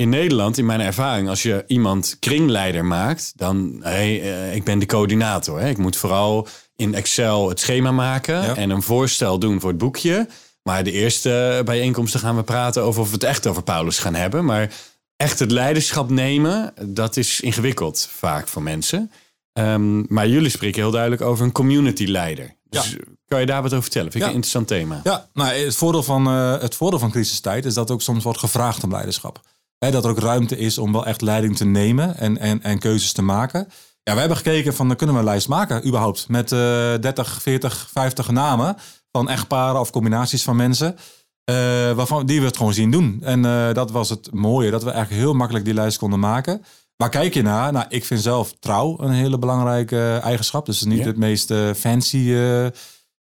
[0.00, 4.78] In Nederland, in mijn ervaring, als je iemand kringleider maakt, dan hey, eh, ik ben
[4.78, 5.60] de coördinator.
[5.60, 5.68] Hè.
[5.68, 8.56] Ik moet vooral in Excel het schema maken Ja.
[8.56, 10.28] en een voorstel doen voor het boekje.
[10.62, 14.14] Maar de eerste bijeenkomsten gaan we praten over of we het echt over Paulus gaan
[14.14, 14.44] hebben.
[14.44, 14.72] Maar
[15.16, 19.10] echt het leiderschap nemen, dat is ingewikkeld vaak voor mensen.
[19.52, 22.54] Ehm, maar jullie spreken heel duidelijk over een community leider.
[22.68, 24.12] Dus kan je daar wat over vertellen?
[24.12, 24.36] Vind ik Ja.
[24.36, 25.00] een interessant thema.
[25.04, 28.38] Ja, nou, het, voordeel van, eh, het voordeel van crisistijd is dat ook soms wordt
[28.38, 29.40] gevraagd om leiderschap.
[29.84, 32.78] Hè, dat er ook ruimte is om wel echt leiding te nemen en, en, en
[32.78, 33.68] keuzes te maken.
[34.02, 36.28] Ja, we hebben gekeken van, kunnen we een lijst maken überhaupt.
[36.28, 36.58] Met eh
[37.00, 38.76] 30, 40, 50 namen
[39.12, 40.96] van echtparen of combinaties van mensen.
[41.44, 41.54] eh,
[41.92, 43.18] waarvan, die we het gewoon zien doen.
[43.22, 46.64] En eh, dat was het mooie, dat we eigenlijk heel makkelijk die lijst konden maken.
[46.96, 47.72] Waar kijk je naar?
[47.72, 50.66] Nou, ik vind zelf trouw een hele belangrijke eh, eigenschap.
[50.66, 52.32] Dus het is niet het meest fancy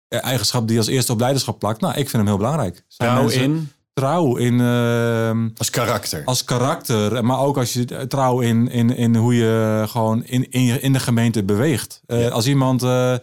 [0.08, 1.80] eigenschap die als eerste op leiderschap plakt.
[1.80, 2.84] Nou, ik vind hem heel belangrijk.
[2.88, 6.22] Zijn Trouw mensen- in Trouw in ehm, als karakter.
[6.24, 10.82] als karakter, maar ook als je trouw in, in, in hoe je gewoon in, in,
[10.82, 12.00] in de gemeente beweegt.
[12.06, 12.28] Eh, Ja.
[12.28, 13.14] Als iemand eh,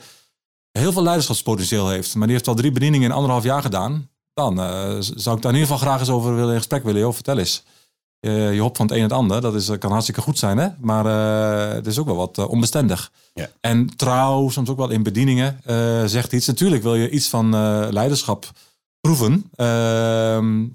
[0.72, 4.60] heel veel leiderschapspotentieel heeft, maar die heeft al drie bedieningen in anderhalf jaar gedaan, dan
[4.60, 7.02] eh, zou ik daar in ieder geval graag eens over willen in gesprek willen.
[7.02, 7.64] Joh, vertel eens.
[8.20, 10.68] Je hopt van het een het ander, dat is, kan hartstikke goed zijn, hè?
[10.80, 11.06] maar
[11.76, 13.12] het is ook wel wat onbestendig.
[13.34, 13.50] Ja.
[13.62, 15.60] En trouw, soms ook wel in bedieningen,
[16.10, 16.48] zegt iets.
[16.48, 17.50] Natuurlijk wil je iets van
[17.92, 18.52] leiderschap
[19.06, 20.66] proeven, ehm,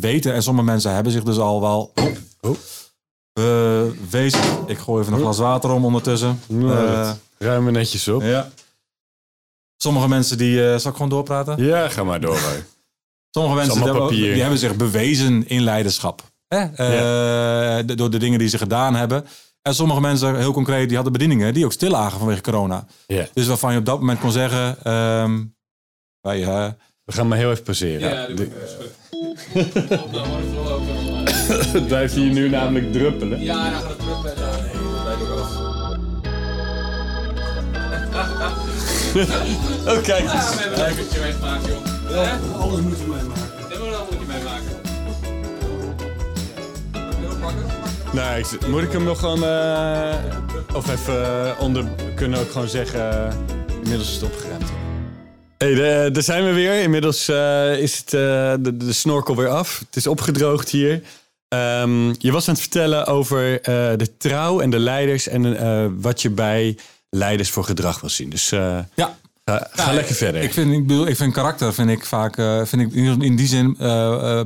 [0.00, 0.34] weten.
[0.34, 1.92] En sommige mensen hebben zich dus al wel
[2.40, 2.56] Oh.
[3.32, 4.40] bewezen.
[4.66, 6.40] Ik gooi even een glas water om ondertussen.
[6.46, 8.22] Nou, Eh, ruimen we netjes op.
[8.22, 8.48] ja.
[9.76, 10.70] Sommige mensen die...
[10.72, 11.64] eh zal ik gewoon doorpraten?
[11.64, 12.38] Ja, ga maar door.
[13.30, 14.32] Sommige mensen die hebben, papier.
[14.32, 16.22] die hebben zich bewezen in leiderschap.
[16.48, 16.58] Hè?
[16.64, 19.24] Eh, de- door de dingen die ze gedaan hebben.
[19.62, 22.86] En sommige mensen, heel concreet, die hadden bedieningen die ook stil lagen vanwege corona.
[23.06, 23.26] Ja.
[23.32, 24.76] Dus waarvan je op dat moment kon zeggen...
[24.84, 25.44] ehm
[26.20, 26.70] wij, eh,
[27.06, 28.36] We gaan maar heel even passeren.
[28.36, 28.52] doe ik
[29.90, 30.94] Opname wordt verlopen.
[31.72, 33.40] Het blijft hier nu namelijk druppelen.
[33.42, 34.24] Ja, dan gaat het terug.
[34.38, 35.44] Ja, nee, dat weet ik wel.
[39.96, 41.84] Oh, kijk Ja, we hebben een leukertje meegemaakt, joh.
[42.08, 42.58] Hè?
[42.58, 43.42] Alles moeten we meemaken.
[43.68, 44.80] Dat moeten we een moet meemaken.
[47.40, 47.64] Pakken?
[48.12, 49.44] Nou, ik- moet ik hem nog gewoon...
[49.44, 50.14] eh,
[50.74, 51.84] of even eh, onder...
[52.14, 53.28] Kunnen we ook gewoon zeggen...
[53.28, 53.34] eh,
[53.82, 54.64] inmiddels is het opgeruimd.
[55.58, 56.82] Hey, daar zijn we weer.
[56.82, 58.20] Inmiddels eh, is het, eh,
[58.60, 59.78] de, de snorkel weer af.
[59.78, 61.02] Het is opgedroogd hier.
[61.48, 63.62] Ehm, je was aan het vertellen over eh,
[63.96, 65.28] de trouw en de leiders...
[65.28, 66.78] en wat je bij
[67.10, 68.30] leiders voor gedrag wil zien.
[68.30, 70.42] Dus ja, ga, ga Ja, lekker verder.
[70.42, 72.34] Ik vind, ik, bedoel, ik vind karakter vind ik vaak
[72.68, 72.92] vind ik
[73.22, 73.76] in die zin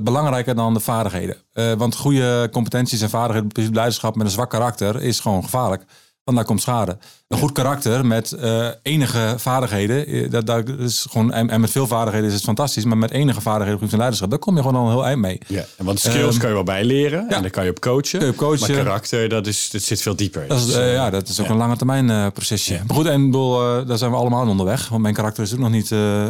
[0.02, 1.36] belangrijker dan de vaardigheden.
[1.52, 5.82] Want goede competenties en vaardigheden, leiderschap met een zwak karakter is gewoon gevaarlijk.
[6.24, 6.98] Want daar komt schade.
[7.30, 11.70] Een goed karakter met eh, enige vaardigheden, eh, dat, dat is gewoon, en, en met
[11.70, 14.76] veel vaardigheden is het fantastisch, maar met enige vaardigheden in leiderschap, daar kom je gewoon
[14.80, 15.38] al een heel eind mee.
[15.46, 17.26] Ja, want skills Ehm, kan je wel bijleren.
[17.28, 17.36] ja.
[17.36, 18.18] En daar kan je op coachen.
[18.18, 18.74] Kun je op coachen.
[18.74, 20.48] Maar karakter, dat, is, dat zit veel dieper.
[20.48, 22.80] Dat is, Dus, eh, ja, dat is ook een lange termijn procesje.
[22.86, 24.88] Maar goed, en bedoel, daar zijn we allemaal aan onderweg.
[24.88, 25.88] Want mijn karakter is ook nog niet,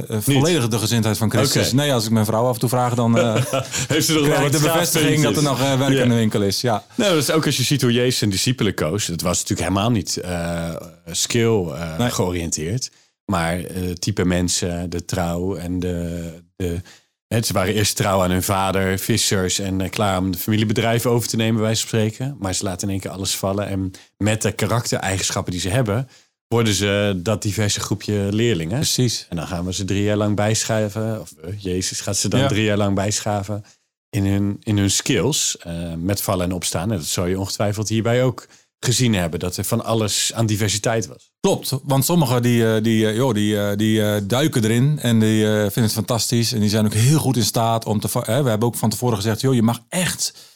[0.08, 1.72] volledig de gezindheid van Christus.
[1.72, 3.18] Nee, als ik mijn vrouw af en toe vraag, dan
[3.88, 6.60] Heeft ze nog wel de bevestiging dat er nog werk in de winkel is.
[6.60, 6.84] Ja.
[6.94, 9.06] Nou, dat is ook als je ziet hoe Jezus zijn discipelen koos.
[9.06, 10.20] Dat was natuurlijk helemaal niet
[11.10, 12.10] skill eh, Nee.
[12.10, 12.90] georiënteerd.
[13.24, 16.32] Maar eh type mensen, de trouw en de...
[16.56, 16.80] de
[17.44, 21.28] ze waren eerst trouw aan hun vader, vissers en eh, klaar om de familiebedrijven over
[21.28, 22.36] te nemen, van spreken.
[22.38, 23.66] Maar ze laten in één keer alles vallen.
[23.66, 26.08] En met de karaktereigenschappen die ze hebben,
[26.48, 28.76] worden ze dat diverse groepje leerlingen.
[28.76, 29.26] Precies.
[29.28, 31.20] En dan gaan we ze drie jaar lang bijschrijven.
[31.20, 32.48] Of eh, Jezus gaat ze dan Ja.
[32.48, 33.64] drie jaar lang bijschaven
[34.08, 35.56] in hun, in hun skills.
[35.58, 36.90] eh, met vallen en opstaan.
[36.90, 38.46] En dat zou je ongetwijfeld hierbij ook
[38.80, 39.40] gezien hebben.
[39.40, 41.30] Dat er van alles aan diversiteit was.
[41.40, 45.44] Klopt, want sommigen die, eh, die, eh, joh, die, eh, die duiken erin en die
[45.46, 46.52] vinden het fantastisch.
[46.52, 48.08] En die zijn ook heel goed in staat om te...
[48.12, 50.48] Hè, we hebben ook van tevoren gezegd, joh, je mag echt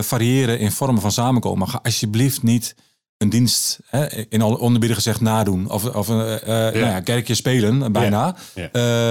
[0.00, 1.58] variëren in vormen van samenkomen.
[1.58, 2.74] Maar ga alsjeblieft niet
[3.18, 5.70] een dienst, hè, in alle onderbieden gezegd, nadoen.
[5.70, 8.36] Of, of eh, Nou ja, kerkje spelen, bijna.
[8.54, 8.70] Ja.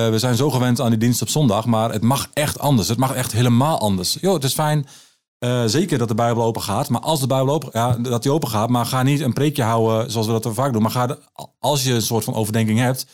[0.10, 2.88] We zijn zo gewend aan die dienst op zondag, maar het mag echt anders.
[2.88, 4.18] Het mag echt helemaal anders.
[4.22, 4.88] Joh, het is fijn...
[5.44, 6.90] eh, zeker dat de Bijbel open gaat.
[6.90, 9.64] Maar als de Bijbel open, ja, dat die open gaat, maar ga niet een preekje
[9.64, 10.82] houden zoals we dat vaak doen.
[10.82, 11.18] Maar ga de-
[11.60, 13.06] als je een soort van overdenking hebt,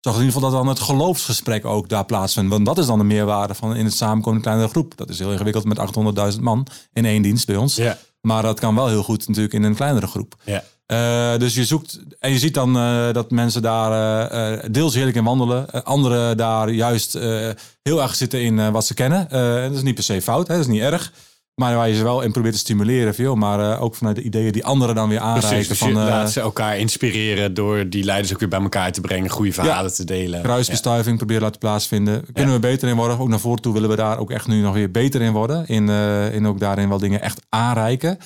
[0.00, 2.50] zorg in ieder geval dat dan het geloofsgesprek ook daar plaatsvindt.
[2.50, 4.92] Want dat is dan de meerwaarde van in het samenkomen kleinere groep.
[4.96, 5.78] Dat is heel ingewikkeld met
[6.34, 7.76] 800.000 man in één dienst bij ons.
[8.20, 10.34] Maar dat kan wel heel goed natuurlijk in een kleinere groep.
[10.86, 15.24] Eh, dus je zoekt en je ziet dan eh, dat mensen daar deels heerlijk in
[15.24, 15.84] wandelen.
[15.84, 17.12] Anderen daar juist
[17.82, 19.30] heel erg zitten in wat ze kennen.
[19.30, 21.12] En dat is niet per se fout, hè, dat is niet erg.
[21.58, 24.22] Maar waar je ze wel in probeert te stimuleren, veel, maar eh, ook vanuit de
[24.22, 25.48] ideeën die anderen dan weer aanreiken.
[25.48, 28.60] Precies, dus van, je eh, laat ze elkaar inspireren door die leiders ook weer bij
[28.60, 29.30] elkaar te brengen.
[29.30, 30.42] Goede verhalen te delen.
[30.42, 32.24] kruisbestuiving proberen laten plaatsvinden.
[32.32, 33.18] Kunnen we beter in worden?
[33.18, 35.66] Ook naar voren toe willen we daar ook echt nu nog weer beter in worden.
[35.66, 38.18] In, eh, in ook daarin wel dingen echt aanreiken.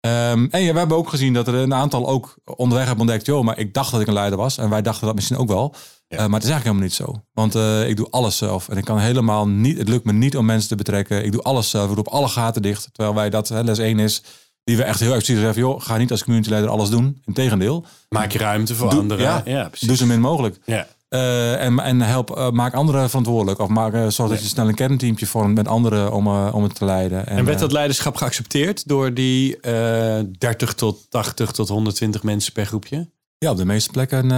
[0.00, 3.26] Ehm, en ja, we hebben ook gezien dat er een aantal ook onderweg hebben ontdekt.
[3.26, 4.58] Joh, maar ik dacht dat ik een leider was.
[4.58, 5.74] En wij dachten dat misschien ook wel.
[6.08, 6.16] Ja.
[6.16, 6.82] Eh, maar het is eigenlijk helemaal
[7.14, 7.28] niet zo.
[7.32, 8.68] Want eh, ik doe alles zelf.
[8.68, 11.24] En ik kan helemaal niet, het lukt me niet om mensen te betrekken.
[11.24, 11.88] Ik doe alles zelf.
[11.88, 12.88] Ik doe op alle gaten dicht.
[12.92, 14.22] Terwijl wij dat, hè, les 1 is,
[14.64, 15.62] die we echt heel erg precies zeggen.
[15.62, 17.22] Joh, ga niet als community leider alles doen.
[17.24, 17.84] Integendeel.
[18.08, 19.24] Maak je ruimte voor Doe- anderen.
[19.24, 19.88] ja, Ja, precies.
[19.88, 20.58] Doe zo min mogelijk.
[20.64, 20.86] Ja.
[21.10, 23.58] Eh, en, en help, eh, maak anderen verantwoordelijk.
[23.58, 26.74] Of maak, eh, zorg dat je snel een kernteampje vormt met anderen om, om het
[26.74, 27.26] te leiden.
[27.26, 32.52] En werd eh, dat leiderschap geaccepteerd door die eh 30 tot 80 tot 120 mensen
[32.52, 33.10] per groepje?
[33.38, 34.30] Ja, op de meeste plekken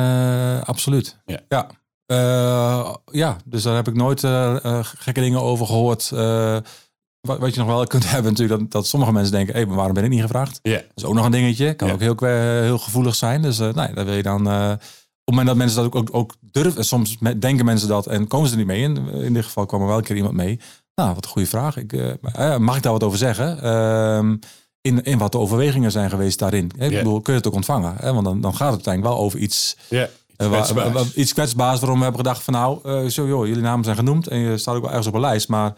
[0.65, 1.19] absoluut.
[1.27, 1.41] Ja.
[1.49, 1.69] Ja.
[3.11, 4.21] Ja, dus daar heb ik nooit
[4.83, 6.11] gekke dingen over gehoord.
[6.15, 6.57] Eh,
[7.21, 9.55] wat, wat je nog wel kunt hebben natuurlijk, dat, dat sommige mensen denken...
[9.55, 10.59] hé, maar waarom ben ik niet gevraagd?
[10.63, 10.77] Ja.
[10.77, 11.75] Dat is ook nog een dingetje.
[11.75, 12.17] Kan ook heel,
[12.63, 13.43] heel gevoelig zijn.
[13.43, 14.79] Dus nee, daar wil je dan...
[15.33, 16.77] eh, op het moment dat mensen dat ook, ook, ook durven...
[16.77, 18.83] en soms denken mensen dat en komen ze er niet mee.
[18.83, 20.61] In, in dit geval kwam er wel een keer iemand mee.
[20.95, 21.77] Nou, wat een goede vraag.
[21.77, 23.63] Ik, eh, eh, mag ik daar wat over zeggen?
[23.63, 24.37] Ehm,
[24.81, 26.71] in, in wat de overwegingen zijn geweest daarin.
[26.79, 27.95] Ik bedoel, kun je het ook ontvangen?
[27.97, 28.13] Hè?
[28.13, 29.77] Want dan, dan gaat het uiteindelijk wel over iets...
[29.89, 30.09] Ja.
[30.37, 31.15] eh, waar- kwetsbaars.
[31.15, 34.27] iets kwetsbaars waarom we hebben gedacht van nou, eh, zo joh, jullie namen zijn genoemd
[34.27, 35.75] en je staat ook wel ergens op een lijst, maar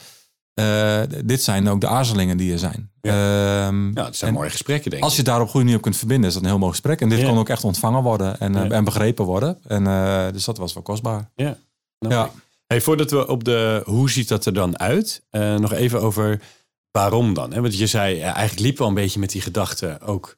[0.54, 2.90] eh, dit zijn ook de aarzelingen die er zijn.
[3.00, 5.08] Ehm, Ja, het zijn mooie gesprekken, denk ik.
[5.08, 7.00] als je daar op goede manier op kunt verbinden, is dat een heel mooi gesprek.
[7.00, 7.28] En dit Ja.
[7.28, 8.70] kon ook echt ontvangen worden en, eh, Ja.
[8.70, 9.58] en begrepen worden.
[9.66, 11.30] En, eh, dus dat was wel kostbaar.
[11.34, 11.56] Ja.
[11.98, 12.30] Snap Ja.
[12.66, 16.40] Hey, voordat we op de hoe ziet dat er dan uit, nog even over
[16.90, 17.52] waarom dan.
[17.52, 17.60] Hè?
[17.60, 20.36] Want je zei, eigenlijk liep wel een beetje met die gedachten ook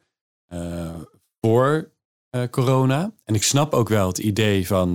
[1.41, 1.91] voor
[2.51, 3.13] corona.
[3.25, 4.93] En ik snap ook wel het idee van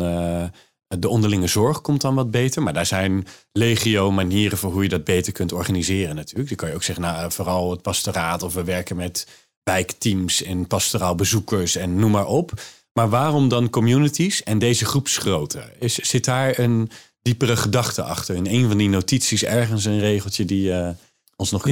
[1.00, 2.64] de onderlinge zorg komt dan wat beter.
[2.64, 6.48] Maar daar zijn legio manieren voor hoe je dat beter kunt organiseren natuurlijk.
[6.48, 9.28] Dan kan je ook zeggen, nou, vooral het pastoraat of we werken met
[9.64, 12.52] wijkteams en pastoraal bezoekers en noem maar op.
[12.94, 15.64] Maar waarom dan communities en deze groepsgrootte?
[15.80, 16.90] Is, zit daar een
[17.22, 18.36] diepere gedachte achter?
[18.36, 20.90] In een van die notities ergens een regeltje die eh,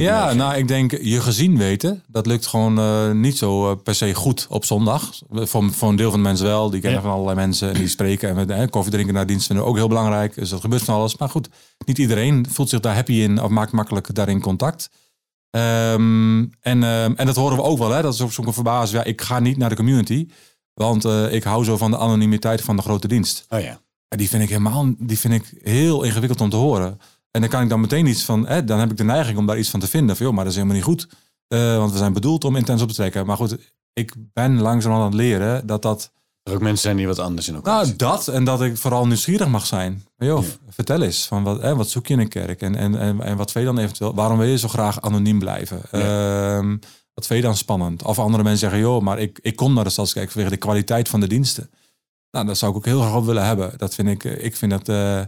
[0.00, 3.94] Ja, nou, ik denk je gezien weten, dat lukt gewoon eh, niet zo eh, per
[3.94, 5.10] se goed op zondag.
[5.30, 6.70] Voor, voor een deel van de mensen wel.
[6.70, 7.04] Die kennen Ja.
[7.06, 8.36] van allerlei mensen en die spreken.
[8.36, 10.34] En eh, koffie drinken na dienst vinden we ook heel belangrijk.
[10.34, 11.16] Dus dat gebeurt van alles.
[11.16, 11.48] Maar goed,
[11.86, 14.90] niet iedereen voelt zich daar happy in of maakt makkelijk daarin contact.
[15.50, 17.90] Ehm, en, ehm, en dat horen we ook wel.
[17.90, 18.02] Hè?
[18.02, 19.02] Dat is ook zo'n verbazing.
[19.02, 20.28] Ja, ik ga niet naar de community.
[20.74, 23.44] Want eh, ik hou zo van de anonimiteit van de grote dienst.
[23.48, 23.80] Oh ja.
[24.08, 27.00] Ja, die vind ik helemaal die vind ik heel ingewikkeld om te horen.
[27.30, 29.46] En dan kan ik dan meteen iets van, hè, dan heb ik de neiging om
[29.46, 30.16] daar iets van te vinden.
[30.16, 31.08] Van, joh, maar dat is helemaal niet goed.
[31.48, 33.26] Eh, want we zijn bedoeld om intens op te trekken.
[33.26, 33.56] Maar goed,
[33.92, 36.12] ik ben langzaam aan het leren dat dat.
[36.42, 38.08] Er ook mensen zijn die wat anders in elkaar Nou, zitten.
[38.08, 40.04] dat en dat ik vooral nieuwsgierig mag zijn.
[40.16, 42.62] Joh, vertel eens, van wat, hè, wat zoek je in een kerk?
[42.62, 44.14] En, en, en, en wat vind je dan eventueel?
[44.14, 45.82] Waarom wil je zo graag anoniem blijven?
[45.90, 46.76] Ehm,
[47.14, 48.02] wat vind je dan spannend?
[48.02, 51.08] Of andere mensen zeggen, joh, maar ik, ik kom naar de Stadskerk vanwege de kwaliteit
[51.08, 51.70] van de diensten.
[52.30, 53.72] Nou, dat zou ik ook heel graag op willen hebben.
[53.76, 55.20] Dat vind ik, eh, ik vind dat, eh,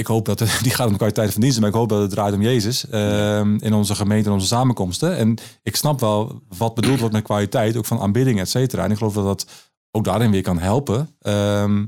[0.00, 2.10] ik hoop dat, het- die gaat om kwaliteit van diensten, maar ik hoop dat het
[2.10, 5.16] draait om Jezus ehm, in onze gemeente, in onze samenkomsten.
[5.16, 8.84] En ik snap wel wat bedoeld wordt met kwaliteit, ook van aanbidding, et cetera.
[8.84, 9.46] En ik geloof dat dat
[9.90, 11.16] ook daarin weer kan helpen.
[11.20, 11.84] Ehm,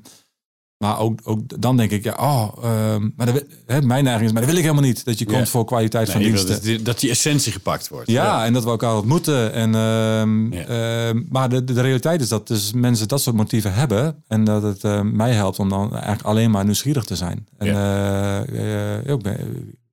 [0.82, 4.32] maar ook, ook dan denk ik, ja, oh, ehm, maar dat, hè, mijn neiging is,
[4.32, 5.04] maar dat wil ik helemaal niet.
[5.04, 5.34] Dat je Ja.
[5.36, 6.48] komt voor kwaliteit Nee, van diensten.
[6.54, 8.10] dat, die- dat die essentie gepakt wordt.
[8.10, 9.52] Ja, en dat we elkaar ontmoeten.
[9.52, 10.64] En, ehm, Ja.
[11.08, 14.22] ehm, maar de, de realiteit is dat dus mensen dat soort motieven hebben.
[14.28, 17.46] En dat het mij helpt om dan eigenlijk alleen maar nieuwsgierig te zijn.
[17.58, 19.18] En eh, eh,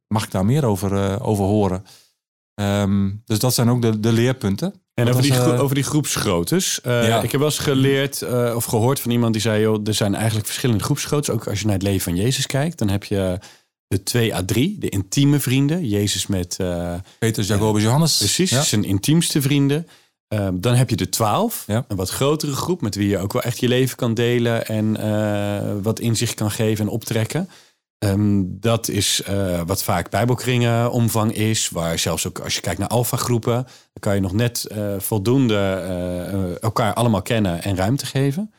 [0.08, 1.84] mag ik daar meer over, eh, over horen.
[2.60, 4.74] Ehm, dus dat zijn ook de, de leerpunten.
[4.94, 6.82] En over die, was, eh, over die groepsgroottes.
[6.82, 7.22] eh, Ja.
[7.22, 9.62] Ik heb wel eens geleerd eh, of gehoord van iemand die zei...
[9.62, 11.34] Joh, er zijn eigenlijk verschillende groepsgroottes.
[11.36, 12.78] Ook als je naar het leven van Jezus kijkt.
[12.78, 13.40] Dan heb je
[13.88, 15.88] de 2 à 3, de intieme vrienden.
[15.88, 16.58] Jezus met
[17.20, 18.18] Petrus, Jacobus, Johannes.
[18.18, 18.62] precies Ja.
[18.62, 19.88] zijn intiemste vrienden.
[20.28, 21.86] Ehm, dan heb je de 12, Ja.
[21.88, 22.82] een wat grotere groep...
[22.82, 24.66] met wie je ook wel echt je leven kan delen...
[24.68, 27.50] en wat inzicht kan geven en optrekken.
[28.00, 31.70] Ehm, dat is eh, wat vaak bijbelkringen omvang is.
[31.70, 33.54] Waar zelfs ook als je kijkt naar alfagroepen...
[33.54, 38.54] dan kan je nog net eh, voldoende eh, elkaar allemaal kennen en ruimte geven.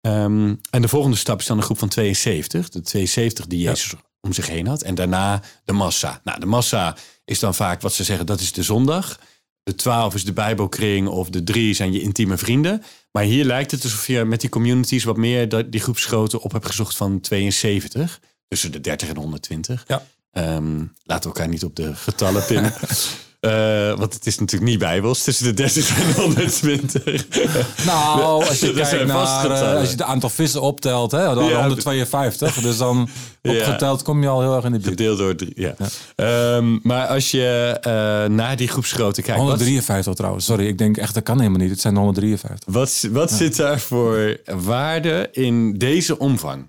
[0.00, 2.68] Ehm, en de volgende stap is dan een groep van 72.
[2.68, 4.82] De 72 die Jezus om zich heen had.
[4.82, 6.20] En daarna de massa.
[6.24, 9.18] Nou, de massa is dan vaak wat ze zeggen, dat is de zondag.
[9.62, 12.82] De 12 is de bijbelkring of de 3 zijn je intieme vrienden.
[13.12, 16.66] Maar hier lijkt het alsof je met die communities wat meer die groepsgrootte op hebt
[16.66, 18.20] gezocht van 72.
[18.50, 19.84] Tussen de 30 en 120.
[19.86, 20.02] Ja.
[20.32, 22.72] Ehm, laten we elkaar niet op de getallen pinnen.
[23.40, 25.22] Eh, want het is natuurlijk niet bijbels.
[25.22, 27.26] Tussen de 30 en 120.
[27.86, 31.60] Nou, als je kijkt naar, eh, als je het aantal vissen optelt, hè, dan Ja,
[31.60, 32.54] 152.
[32.54, 33.08] Dus dan
[33.42, 33.50] Ja.
[33.52, 34.88] opgeteld kom je al heel erg in de buurt.
[34.90, 35.52] Gedeeld door drie.
[35.54, 35.74] Ja.
[36.16, 37.90] Ehm, maar als je eh,
[38.34, 39.38] naar die groepsgrootte kijkt.
[39.40, 40.44] wat- 153 trouwens.
[40.44, 41.70] Sorry, ik denk echt dat kan helemaal niet.
[41.70, 42.74] Het zijn er 153.
[42.74, 46.66] Wat, wat zit daar voor waarde in deze omvang?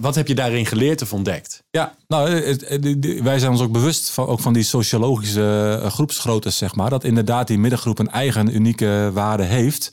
[0.00, 1.62] Wat heb je daarin geleerd of ontdekt?
[1.70, 5.90] Ja, nou, die- die- wij zijn ons ook bewust van, ook van die sociologische eh,
[5.90, 6.90] groepsgroottes, zeg maar.
[6.90, 9.92] Dat inderdaad die middengroep een eigen unieke waarde heeft.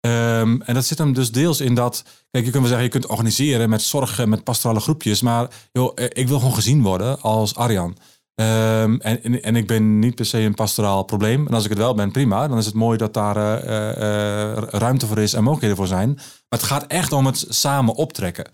[0.00, 2.02] Ehm, en dat zit hem dus deels in dat...
[2.30, 5.22] Kijk, je kunt wel zeggen, je kunt organiseren met zorg en met pastorale groepjes.
[5.22, 7.96] Maar joh, eh, ik wil gewoon gezien worden als Arjan.
[8.34, 11.46] Ehm, en, en, ik ben niet per se een pastoraal probleem.
[11.46, 12.48] En als ik het wel ben, prima.
[12.48, 13.54] Dan is het mooi dat daar eh,
[13.90, 16.12] eh, eh, ruimte voor is en mogelijkheden voor zijn.
[16.14, 18.46] Maar het gaat echt om het samen optrekken.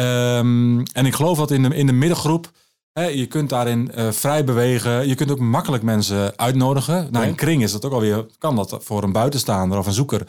[0.00, 2.50] Ehm, en ik geloof dat in de, in de middengroep,
[2.92, 5.08] hè, je kunt daarin eh, vrij bewegen.
[5.08, 7.08] Je kunt ook makkelijk mensen uitnodigen.
[7.10, 10.26] Nou, in kring is dat ook alweer, kan dat voor een buitenstaander of een zoeker.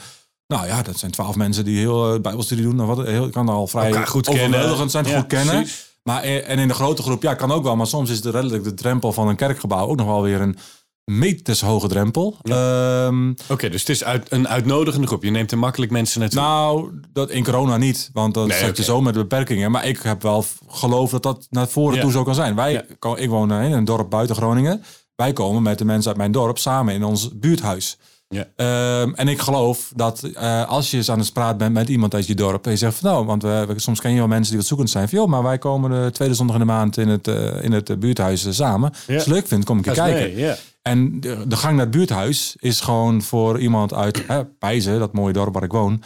[0.47, 2.85] Nou ja, dat zijn twaalf mensen die heel uh, bijbelstudie doen.
[2.85, 5.55] Wat, heel, kan al vrij Elkaar goed overweldigend zijn, Ja, goed kennen.
[5.55, 5.89] precies.
[6.03, 7.75] Maar, eh, en in de grote groep, ja, kan ook wel.
[7.75, 10.57] Maar soms is de, redelijk de drempel van een kerkgebouw ook nog wel weer een
[11.05, 12.37] metershoge drempel.
[12.43, 15.23] Ehm, Oké, dus het is uit, een uitnodigende groep.
[15.23, 16.39] Je neemt er makkelijk mensen naartoe.
[16.41, 18.09] nou, dat in corona niet.
[18.13, 19.71] Want dan Nee, je zo met beperkingen.
[19.71, 22.01] Maar ik heb wel geloof dat dat naar voren Ja.
[22.01, 22.55] toe zo kan zijn.
[22.55, 22.83] Wij, Ja.
[23.15, 24.83] Ik woon in een dorp buiten Groningen.
[25.15, 27.97] Wij komen met de mensen uit mijn dorp samen in ons buurthuis.
[28.29, 28.45] Ja.
[28.55, 32.13] Ehm, en ik geloof dat eh, als je eens aan het praten bent met iemand
[32.13, 32.65] uit je dorp.
[32.65, 34.67] En je zegt van nou, want we, we- soms ken je wel mensen die wat
[34.67, 35.09] zoekend zijn.
[35.09, 37.71] Van joh, maar wij komen de tweede zondag in de maand in het, eh, in
[37.71, 38.89] het eh, buurthuis eh, samen.
[38.89, 40.35] Als je het leuk vindt, kom ik je kijken.
[40.35, 40.53] mee.
[40.81, 45.13] En de, de gang naar het buurthuis is gewoon voor iemand uit hè, Pijzen, dat
[45.13, 46.03] mooie dorp waar ik woon,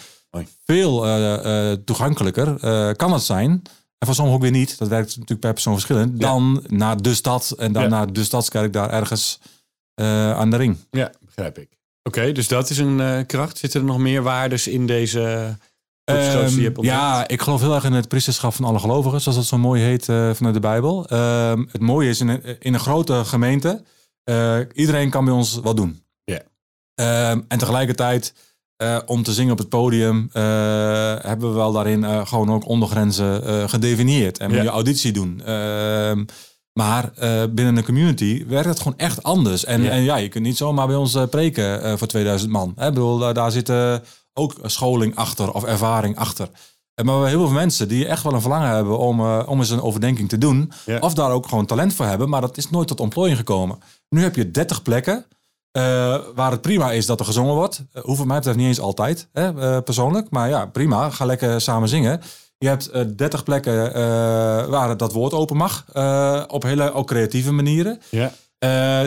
[0.65, 3.49] veel eh, eh, toegankelijker eh, kan het zijn.
[3.97, 4.77] En voor sommigen ook weer niet.
[4.77, 6.19] Dat werkt natuurlijk per persoon verschillend.
[6.19, 7.89] Dan naar de stad en dan Ja.
[7.89, 9.39] naar de stadskerk daar ergens
[9.93, 10.77] eh, aan de ring.
[10.91, 11.69] Ja, begrijp ik.
[12.03, 13.57] Oké, dus dat is een eh, kracht.
[13.57, 15.55] Zitten er nog meer waardes in deze
[16.05, 16.97] groepsgrootte die je hebt ontdekt?
[16.97, 19.81] ja, ik geloof heel erg in het priesterschap van alle gelovigen, zoals dat zo mooi
[19.83, 21.07] heet eh, vanuit de Bijbel.
[21.07, 23.83] Ehm, het mooie is in een, in een grote gemeente,
[24.25, 26.03] eh, iedereen kan bij ons wat doen.
[26.23, 26.41] Ja.
[26.95, 28.33] Ehm, en tegelijkertijd,
[28.75, 30.43] eh, om te zingen op het podium, eh,
[31.19, 34.37] hebben we wel daarin gewoon ook ondergrenzen gedefinieerd.
[34.37, 35.41] En moet je auditie doen.
[35.45, 36.23] Ehm,
[36.73, 37.11] maar
[37.49, 39.65] binnen een community werkt het gewoon echt anders.
[39.65, 42.69] En en ja je kunt niet zomaar bij ons preken voor 2000 man.
[42.69, 43.95] Ik bedoel, daar, daar zit eh,
[44.33, 46.49] ook scholing achter of ervaring achter.
[46.93, 49.59] En Maar we hebben heel veel mensen die echt wel een verlangen hebben om, om
[49.59, 50.71] eens een overdenking te doen.
[50.85, 50.99] Ja.
[50.99, 52.29] Of daar ook gewoon talent voor hebben.
[52.29, 53.77] Maar dat is nooit tot ontplooiing gekomen.
[54.09, 55.25] Nu heb je 30 plekken.
[55.71, 57.83] eh, waar het prima is dat er gezongen wordt.
[57.93, 60.29] Uh, hoeft wat mij betreft niet eens altijd, hè, eh, persoonlijk.
[60.29, 61.09] Maar ja, prima.
[61.09, 62.21] Ga lekker samen zingen.
[62.57, 63.93] Je hebt eh 30 plekken
[64.69, 65.85] waar het dat woord open mag.
[66.47, 67.99] op hele ook creatieve manieren.
[68.09, 68.31] Ja.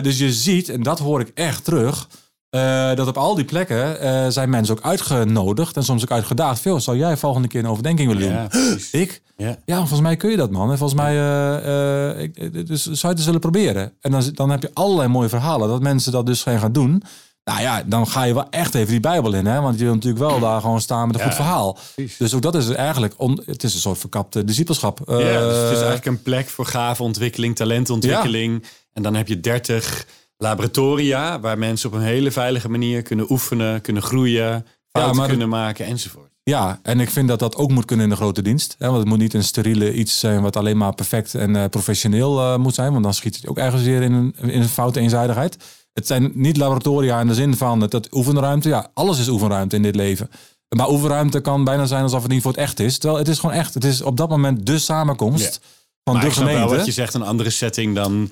[0.01, 2.07] Dus je ziet, en dat hoor ik echt terug,
[2.49, 6.59] eh, dat op al die plekken eh, zijn mensen ook uitgenodigd en soms ook uitgedaagd.
[6.61, 8.61] Veel, zou jij volgende keer een overdenking willen doen?
[8.61, 8.77] Ja.
[8.99, 9.21] Ik?
[9.37, 9.57] Ja.
[9.65, 10.71] Ja, volgens mij kun je dat, man.
[10.71, 13.93] En volgens mij, eh, ik, dus zou je het willen proberen.
[14.01, 17.03] En dan, dan heb je allerlei mooie verhalen dat mensen dat dus geen gaan doen.
[17.43, 19.61] Nou ja, dan ga je wel echt even die Bijbel in, hè?
[19.61, 21.77] Want je wil natuurlijk wel daar gewoon staan met een Ja, goed verhaal.
[21.95, 22.17] precies.
[22.17, 24.99] Dus ook dat is eigenlijk, on, het is een soort verkapte discipelschap.
[25.07, 28.63] Ja, dus het is eigenlijk een plek voor gave ontwikkeling, talentontwikkeling.
[28.93, 30.05] En dan heb je 30
[30.43, 35.85] laboratoria waar mensen op een hele veilige manier kunnen oefenen, kunnen groeien, fouten kunnen maken
[35.85, 36.27] enzovoort.
[36.43, 38.75] Ja, en ik vind dat dat ook moet kunnen in de grote dienst.
[38.77, 38.85] Hè?
[38.87, 42.39] Want het moet niet een steriele iets zijn wat alleen maar perfect en eh, professioneel
[42.39, 42.91] eh, moet zijn.
[42.91, 45.57] Want dan schiet het ook ergens weer in een, in een foute eenzijdigheid.
[45.93, 48.69] Het zijn niet laboratoria in de zin van het oefenruimte.
[48.69, 50.29] Ja, alles is oefenruimte in dit leven.
[50.75, 52.97] Maar oefenruimte kan bijna zijn alsof het niet voor het echt is.
[52.97, 53.73] Terwijl het is gewoon echt.
[53.73, 55.59] Het is op dat moment de samenkomst
[56.03, 56.59] van Maar de ik gemeente.
[56.67, 58.31] wel wat je zegt, een andere setting dan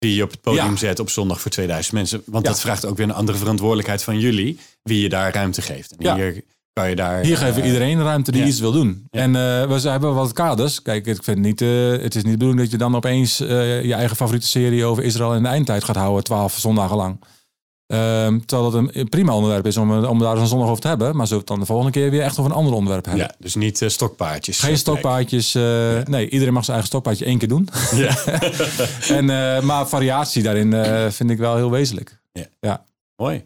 [0.00, 0.76] die je op het podium Ja.
[0.76, 2.22] zet op zondag voor 2000 mensen.
[2.26, 2.50] Want Ja.
[2.50, 5.90] dat vraagt ook weer een andere verantwoordelijkheid van jullie, wie je daar ruimte geeft.
[5.90, 6.14] En Ja.
[6.14, 7.20] hier kan je daar...
[7.24, 8.46] Hier geven we eh, iedereen ruimte die ja.
[8.46, 9.06] iets wil doen.
[9.10, 9.20] Ja.
[9.20, 10.82] En eh, we hebben wat kaders.
[10.82, 13.84] Kijk, ik vind niet, eh, het is niet de bedoeling dat je dan opeens eh,
[13.84, 17.20] je eigen favoriete serie over Israël in de eindtijd gaat houden, twaalf zondagen lang.
[17.90, 21.16] Ehm, terwijl het een prima onderwerp is om, om daar een zondag over te hebben.
[21.16, 23.24] Maar zullen we het dan de volgende keer weer echt over een ander onderwerp hebben?
[23.24, 24.58] Ja, dus niet eh, stokpaardjes.
[24.58, 25.54] Geen eh, stokpaardjes.
[25.54, 25.62] eh,
[26.04, 27.68] Nee, iedereen mag zijn eigen stokpaardje één keer doen.
[27.94, 28.16] Ja.
[29.18, 32.18] en, eh, maar variatie daarin eh, vind ik wel heel wezenlijk.
[33.16, 33.44] Mooi.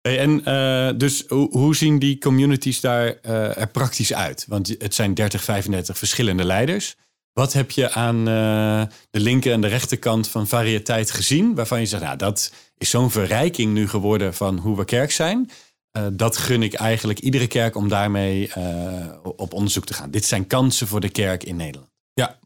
[0.00, 4.44] Hey, en eh, dus hoe, hoe zien die communities daar eh, er praktisch uit?
[4.48, 6.96] Want het zijn 30, 35 verschillende leiders.
[7.32, 11.54] Wat heb je aan eh, de linker en de rechterkant van variëteit gezien?
[11.54, 15.50] Waarvan je zegt, nou, dat is zo'n verrijking nu geworden van hoe we kerk zijn.
[15.90, 20.10] Eh, dat gun ik eigenlijk iedere kerk om daarmee eh, op onderzoek te gaan.
[20.10, 21.90] Dit zijn kansen voor de kerk in Nederland.
[22.12, 22.38] Ja.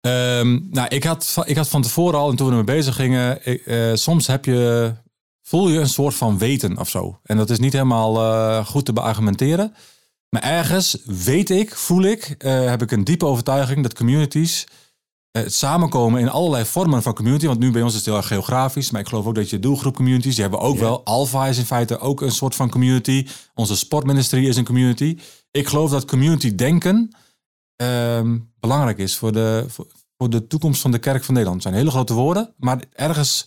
[0.00, 3.40] Ehm, nou, ik had, ik had van tevoren al, en toen we ermee bezig gingen,
[3.98, 4.92] soms heb je,
[5.42, 7.20] voel je een soort van weten of zo.
[7.22, 9.74] En dat is niet helemaal goed te beargumenteren.
[10.34, 14.66] Maar ergens weet ik, voel ik, eh, heb ik een diepe overtuiging dat communities
[15.30, 17.46] eh, het samenkomen in allerlei vormen van community.
[17.46, 19.58] Want nu bij ons is het heel erg geografisch, maar ik geloof ook dat je
[19.58, 21.04] doelgroep communities, die hebben ook wel.
[21.04, 23.26] Alpha is in feite ook een soort van community.
[23.54, 25.18] Onze sportministerie is een community.
[25.50, 27.10] Ik geloof dat community denken
[27.76, 31.62] ehm, belangrijk is voor de, voor, voor de toekomst van de kerk van Nederland.
[31.62, 33.46] Het zijn hele grote woorden, maar ergens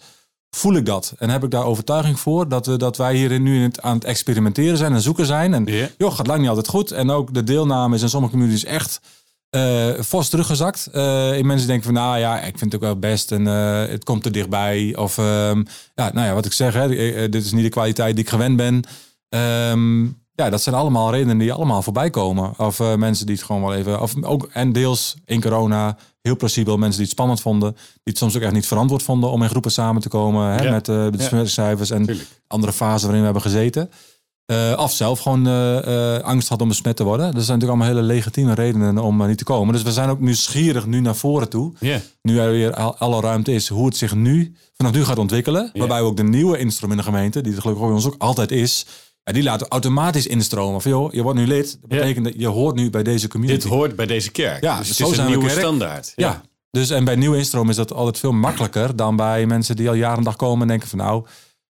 [0.56, 1.14] voel ik dat.
[1.18, 3.96] En heb ik daar overtuiging voor dat, we, dat wij hierin nu in het, aan
[3.96, 5.54] het experimenteren zijn en zoeken zijn.
[5.54, 5.88] En Ja.
[5.98, 6.92] joh, gaat lang niet altijd goed.
[6.92, 9.00] En ook de deelname is in sommige communities echt
[9.50, 10.88] eh fors teruggezakt.
[10.92, 13.86] Eh in mensen denken van, nou ja, ik vind het ook wel best en eh,
[13.90, 14.96] het komt er dichtbij.
[14.96, 15.64] Of, ehm,
[15.96, 16.88] ja, nou ja, wat ik zeg, hè,
[17.30, 18.84] dit is niet de kwaliteit die ik gewend ben.
[19.30, 22.60] Ehm, ja, dat zijn allemaal redenen die allemaal voorbij komen.
[22.60, 24.02] Of mensen die het gewoon wel even.
[24.02, 26.78] Of ook, en deels in corona, heel plausibel.
[26.78, 27.72] Mensen die het spannend vonden.
[27.74, 30.48] Die het soms ook echt niet verantwoord vonden om in groepen samen te komen.
[30.52, 30.72] Hè, Ja.
[30.72, 31.10] Met eh de Ja.
[31.10, 32.28] besmettingscijfers en Tuurlijk.
[32.48, 33.90] andere fasen waarin we hebben gezeten.
[34.46, 37.26] Eh, of zelf gewoon eh, eh, angst had om besmet te worden.
[37.34, 39.74] Dat zijn natuurlijk allemaal hele legitieme redenen om eh, niet te komen.
[39.74, 41.74] Dus we zijn ook nieuwsgierig nu naar voren toe.
[42.22, 45.70] Nu er weer al- alle ruimte is, hoe het zich nu vanaf nu gaat ontwikkelen.
[45.74, 48.16] Waarbij we ook de nieuwe instroom in de gemeente, die er gelukkig bij ons ook
[48.18, 48.86] altijd is.
[49.26, 50.82] Ja, die laten automatisch instromen.
[50.82, 51.78] Van joh, je wordt nu lid.
[51.82, 51.98] Dat Ja.
[51.98, 53.60] betekent dat je hoort nu bij deze community.
[53.62, 54.64] Dit hoort bij deze kerk.
[54.64, 55.60] Ja, dus het is een nieuwe kerk.
[55.60, 56.14] standaard.
[56.16, 56.42] Ja.
[56.72, 59.94] Dus en bij nieuwe instroom is dat altijd veel makkelijker dan bij mensen die al
[59.94, 61.26] jaren en dag komen en denken van nou,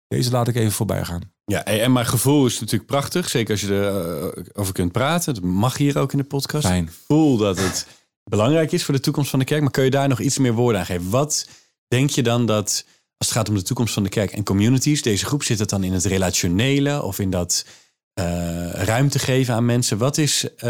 [0.07, 1.21] deze laat ik even voorbij gaan.
[1.45, 3.29] Ja, en mijn gevoel is natuurlijk prachtig.
[3.29, 5.33] Zeker als je erover kunt praten.
[5.33, 6.65] Dat mag hier ook in de podcast.
[6.67, 6.83] Fijn.
[6.83, 7.87] Ik voel dat het
[8.23, 9.61] belangrijk is voor de toekomst van de kerk.
[9.61, 11.09] Maar kun je daar nog iets meer woorden aan geven?
[11.09, 11.47] Wat
[11.87, 12.85] denk je dan dat,
[13.21, 15.69] als het gaat om de toekomst van de kerk en communities, deze groep zit het
[15.69, 17.65] dan in het relationele of in dat
[18.13, 19.97] eh, ruimte geven aan mensen?
[19.97, 20.69] Wat is eh,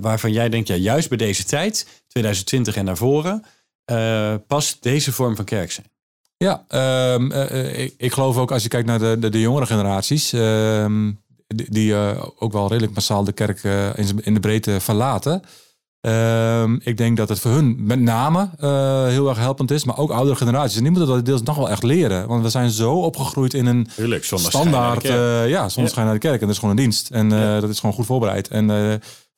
[0.00, 3.44] waarvan jij denkt, ja, juist bij deze tijd, 2020 en naar voren,
[3.84, 5.86] eh, past deze vorm van kerk zijn?
[6.36, 9.66] Ja, ehm, eh, eh, ik, ik geloof ook als je kijkt naar de, de, jongere
[9.66, 11.12] generaties, ehm,
[11.46, 11.94] die,
[12.38, 13.62] ook wel redelijk massaal de kerk
[13.96, 15.42] in, in de breedte verlaten.
[16.00, 19.98] Ehm, ik denk dat het voor hun met name eh, heel erg helpend is, maar
[19.98, 20.76] ook oudere generaties.
[20.76, 22.28] En die moeten dat deels nog wel echt leren.
[22.28, 23.88] Want we zijn zo opgegroeid in een
[24.34, 27.10] standaard, eh, ja, soms ga je naar de kerk en dat is gewoon een dienst.
[27.10, 28.48] En eh, dat is gewoon goed voorbereid.
[28.48, 28.66] En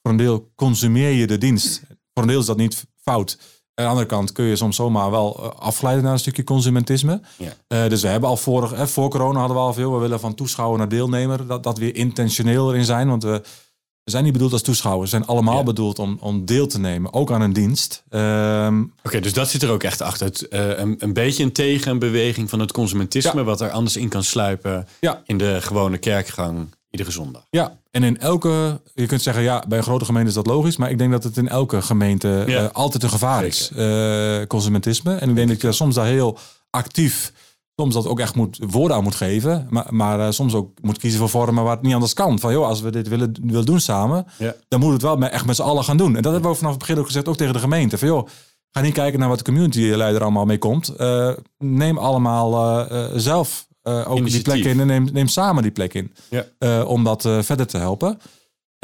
[0.02, 1.82] voor een deel consumeer je de dienst.
[2.14, 3.38] Voor een deel is dat niet fout.
[3.74, 7.20] Aan de andere kant kun je soms zomaar wel afglijden naar een stukje consumentisme.
[7.36, 7.88] Ja.
[7.88, 9.92] Dus we hebben al vorig, voor corona hadden we al veel.
[9.92, 11.46] We willen van toeschouwer naar deelnemer.
[11.46, 13.08] Dat, dat we intentioneel erin zijn.
[13.08, 13.42] Want we,
[14.04, 15.10] we zijn niet bedoeld als toeschouwers.
[15.10, 15.62] We zijn allemaal Ja.
[15.62, 17.12] bedoeld om, om deel te nemen.
[17.12, 18.02] Ook aan een dienst.
[18.08, 20.26] Ehm, Oké, dus dat zit er ook echt achter.
[20.26, 23.44] Het, eh, een, een beetje een tegenbeweging van het consumentisme, Ja.
[23.44, 25.22] wat er anders in kan sluipen Ja.
[25.26, 27.42] in de gewone kerkgang iedere zondag.
[27.50, 30.76] Ja, en in elke, je kunt zeggen, ja, bij een grote gemeente is dat logisch,
[30.76, 35.14] maar ik denk dat het in elke gemeente eh, altijd een gevaar is, eh, consumentisme.
[35.14, 36.38] En ik denk dat je soms daar heel
[36.70, 37.32] actief,
[37.82, 40.98] soms dat ook echt moet, woorden aan moet geven, maar, maar eh, soms ook moet
[40.98, 42.38] kiezen voor vormen waar het niet anders kan.
[42.38, 44.54] Van joh, als we dit willen, willen doen samen, Ja.
[44.68, 46.16] dan moeten we het wel met, echt met z'n allen gaan doen.
[46.16, 47.98] En dat hebben we vanaf het begin ook gezegd, ook tegen de gemeente.
[47.98, 48.26] Van joh,
[48.70, 50.88] ga niet kijken naar wat de communityleider allemaal mee komt.
[50.88, 55.94] Eh, neem allemaal eh, zelf ook die plek in en neem, neem samen die plek
[55.94, 56.82] in Ja.
[56.84, 58.18] om dat verder te helpen.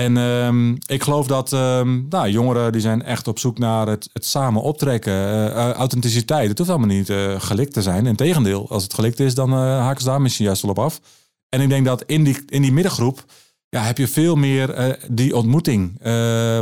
[0.01, 4.11] En ehm, ik geloof dat ehm, nou, jongeren die zijn echt op zoek naar het,
[4.13, 6.49] het samen optrekken, eh, eh, authenticiteit.
[6.49, 8.07] Het hoeft allemaal niet eh, gelikt te zijn.
[8.07, 11.01] Integendeel, als het gelikt is, dan eh, haken ze daar misschien juist wel op af.
[11.49, 13.25] En ik denk dat in die, in die middengroep
[13.69, 15.99] ja, heb je veel meer die ontmoeting.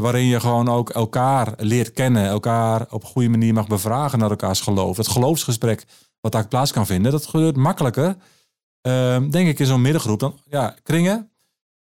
[0.01, 2.27] waarin je gewoon ook elkaar leert kennen.
[2.27, 4.97] Elkaar op een goede manier mag bevragen naar elkaars geloof.
[4.97, 5.85] Het geloofsgesprek
[6.21, 7.13] wat daar plaats kan vinden.
[7.13, 8.17] Dat gebeurt makkelijker,
[8.81, 10.21] ehm, denk ik, in zo'n middengroep.
[10.21, 11.31] Dan, ja, kringen.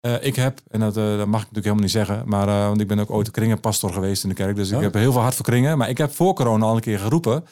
[0.06, 2.68] Eh, ik heb, en dat, eh, dat mag ik natuurlijk helemaal niet zeggen, maar eh,
[2.68, 4.56] want ik ben ook ooit een kringenpastor geweest in de kerk.
[4.56, 4.82] Dus ik Oh.
[4.82, 5.78] heb heel veel hart voor kringen.
[5.78, 7.45] Maar ik heb voor corona al een keer geroepen.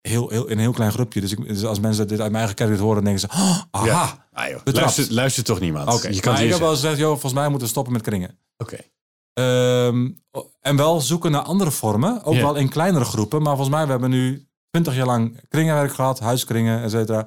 [0.00, 1.20] Heel, heel, in een heel klein groepje.
[1.20, 3.60] Dus, ik, dus als mensen dit uit mijn eigen kerk horen, dan denken ze, oh,
[3.70, 3.86] aha.
[3.86, 4.26] Ja.
[4.32, 4.60] Ah, joh.
[4.64, 5.94] Luistert, luistert toch niemand?
[5.94, 8.02] Oké, Je kan maar ik heb wel gezegd, joh, volgens mij moeten we stoppen met
[8.02, 8.38] kringen.
[8.56, 8.78] Oké.
[9.32, 10.08] Ehm,
[10.60, 12.24] en wel zoeken naar andere vormen.
[12.24, 12.40] Ook Ja.
[12.42, 13.42] wel in kleinere groepen.
[13.42, 16.18] Maar volgens mij, we hebben nu twintig jaar lang kringenwerk gehad.
[16.20, 17.26] Huiskringen, et cetera.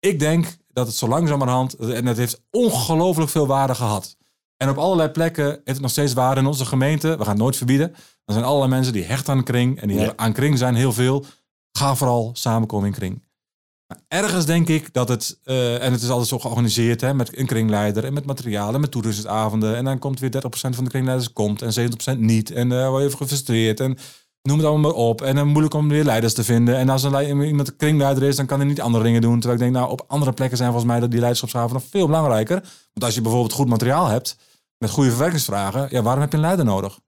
[0.00, 0.46] Ik denk
[0.76, 1.74] dat het zo langzamerhand...
[1.74, 4.16] En het heeft ongelooflijk veel waarde gehad.
[4.56, 7.08] En op allerlei plekken heeft het nog steeds waarde in onze gemeente.
[7.08, 7.90] We gaan het nooit verbieden.
[8.24, 9.80] Er zijn allerlei mensen die hecht aan kring.
[9.80, 10.12] En die Ja.
[10.16, 11.24] aan kring zijn heel veel.
[11.72, 13.24] Ga vooral samenkomen in kring.
[13.86, 17.38] Maar ergens denk ik dat het, eh, en het is altijd zo georganiseerd hè, met
[17.38, 19.76] een kringleider en met materialen en met toeristingsavonden.
[19.76, 22.50] En dan komt weer 30% van de kringleiders komt en 70% niet.
[22.50, 23.98] En eh word je even gefrustreerd en
[24.46, 25.22] noem het allemaal maar op.
[25.22, 26.76] En dan moeilijk om weer leiders te vinden.
[26.76, 29.40] En als een iemand een kringleider is, dan kan hij niet andere dingen doen.
[29.40, 32.06] Terwijl ik denk, nou, op andere plekken zijn volgens mij dat die leiderschapsavonden nog veel
[32.06, 32.54] belangrijker.
[32.92, 34.36] Want als je bijvoorbeeld goed materiaal hebt,
[34.78, 36.98] met goede verwerkingsvragen, ja, waarom heb je een leider nodig?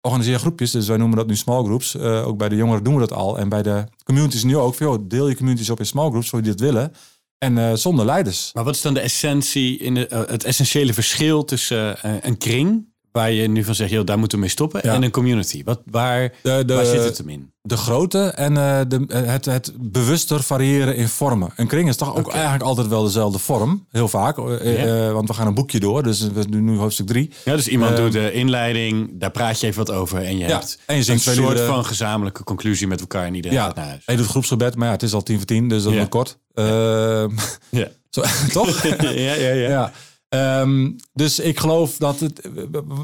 [0.00, 1.94] Organiseer groepjes, dus wij noemen dat nu small groups.
[1.94, 3.38] Eh, ook bij de jongeren doen we dat al.
[3.38, 4.74] En bij de communities nu ook.
[4.74, 6.92] Joh, deel je communities op in small groups, voor die dat willen.
[7.38, 8.50] En eh, zonder leiders.
[8.52, 13.30] Maar wat is dan de essentie, in eh, het essentiële verschil tussen een kring, waar
[13.32, 14.94] je nu van zegt, joh, daar moeten we mee stoppen, Ja.
[14.94, 15.64] en een community?
[15.64, 17.50] Wat, waar, De, de, waar zit het hem in?
[17.64, 21.52] de grootte en eh, de, het, het bewuster variëren in vormen.
[21.56, 23.86] Een kring is toch ook eigenlijk altijd wel dezelfde vorm.
[23.90, 24.38] Heel vaak.
[24.38, 25.06] eh, Ja.
[25.06, 26.02] eh, want we gaan een boekje door.
[26.02, 27.30] Dus we doen nu hoofdstuk drie.
[27.44, 30.46] Ja, dus iemand Ehm, doet de inleiding, daar praat je even wat over en je
[30.46, 33.64] Ja, hebt en je een zingt soort van gezamenlijke conclusie met elkaar en iedereen Ja,
[33.64, 34.02] gaat naar huis.
[34.06, 34.76] hij doet groepsgebed.
[34.76, 35.68] Maar ja, het is al tien voor tien.
[35.68, 36.38] Dus dat moet kort.
[36.54, 37.30] Ehm,
[37.70, 37.88] Ja.
[38.10, 38.82] zo, toch?
[39.00, 39.68] ja, ja, ja.
[39.68, 39.92] Ja.
[40.32, 42.48] Ehm, dus ik geloof dat het,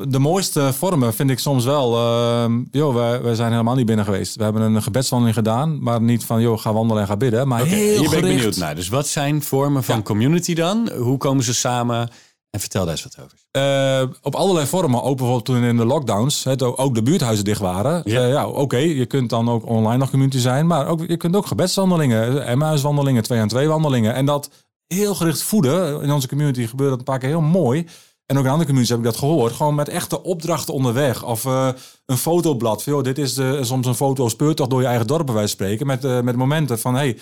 [0.08, 1.96] de mooiste vormen vind ik soms wel.
[1.96, 4.36] ehm joh, wij, wij zijn helemaal niet binnen geweest.
[4.36, 7.48] We hebben een gebedswandeling gedaan, maar niet van joh, ga wandelen en ga bidden.
[7.48, 8.74] Maar heel hier ben ik benieuwd naar.
[8.74, 10.02] Dus wat zijn vormen van Ja.
[10.02, 10.90] community dan?
[10.98, 12.08] Hoe komen ze samen
[12.50, 13.38] En vertel daar eens wat over.
[13.50, 15.02] Eh, op allerlei vormen.
[15.02, 18.02] Ook bijvoorbeeld toen in de lockdowns het, ook de buurthuizen dicht waren.
[18.04, 18.20] Ja.
[18.20, 20.66] Ja, ja oké, je kunt dan ook online nog community zijn.
[20.66, 24.14] Maar ook, je kunt ook gebedswandelingen, Emmauswandelingen, twee aan twee wandelingen.
[24.14, 24.50] En dat
[24.88, 26.02] heel gericht voeden.
[26.02, 27.86] In onze community gebeurt dat een paar keer heel mooi.
[28.26, 29.52] En ook in andere communities heb ik dat gehoord.
[29.52, 31.24] Gewoon met echte opdrachten onderweg.
[31.24, 31.68] Of eh,
[32.06, 32.84] een fotoblad.
[33.02, 35.86] Dit is de, soms een foto speurtocht door je eigen dorp bij wijze van spreken.
[35.86, 37.18] Met, eh, met momenten van, hey,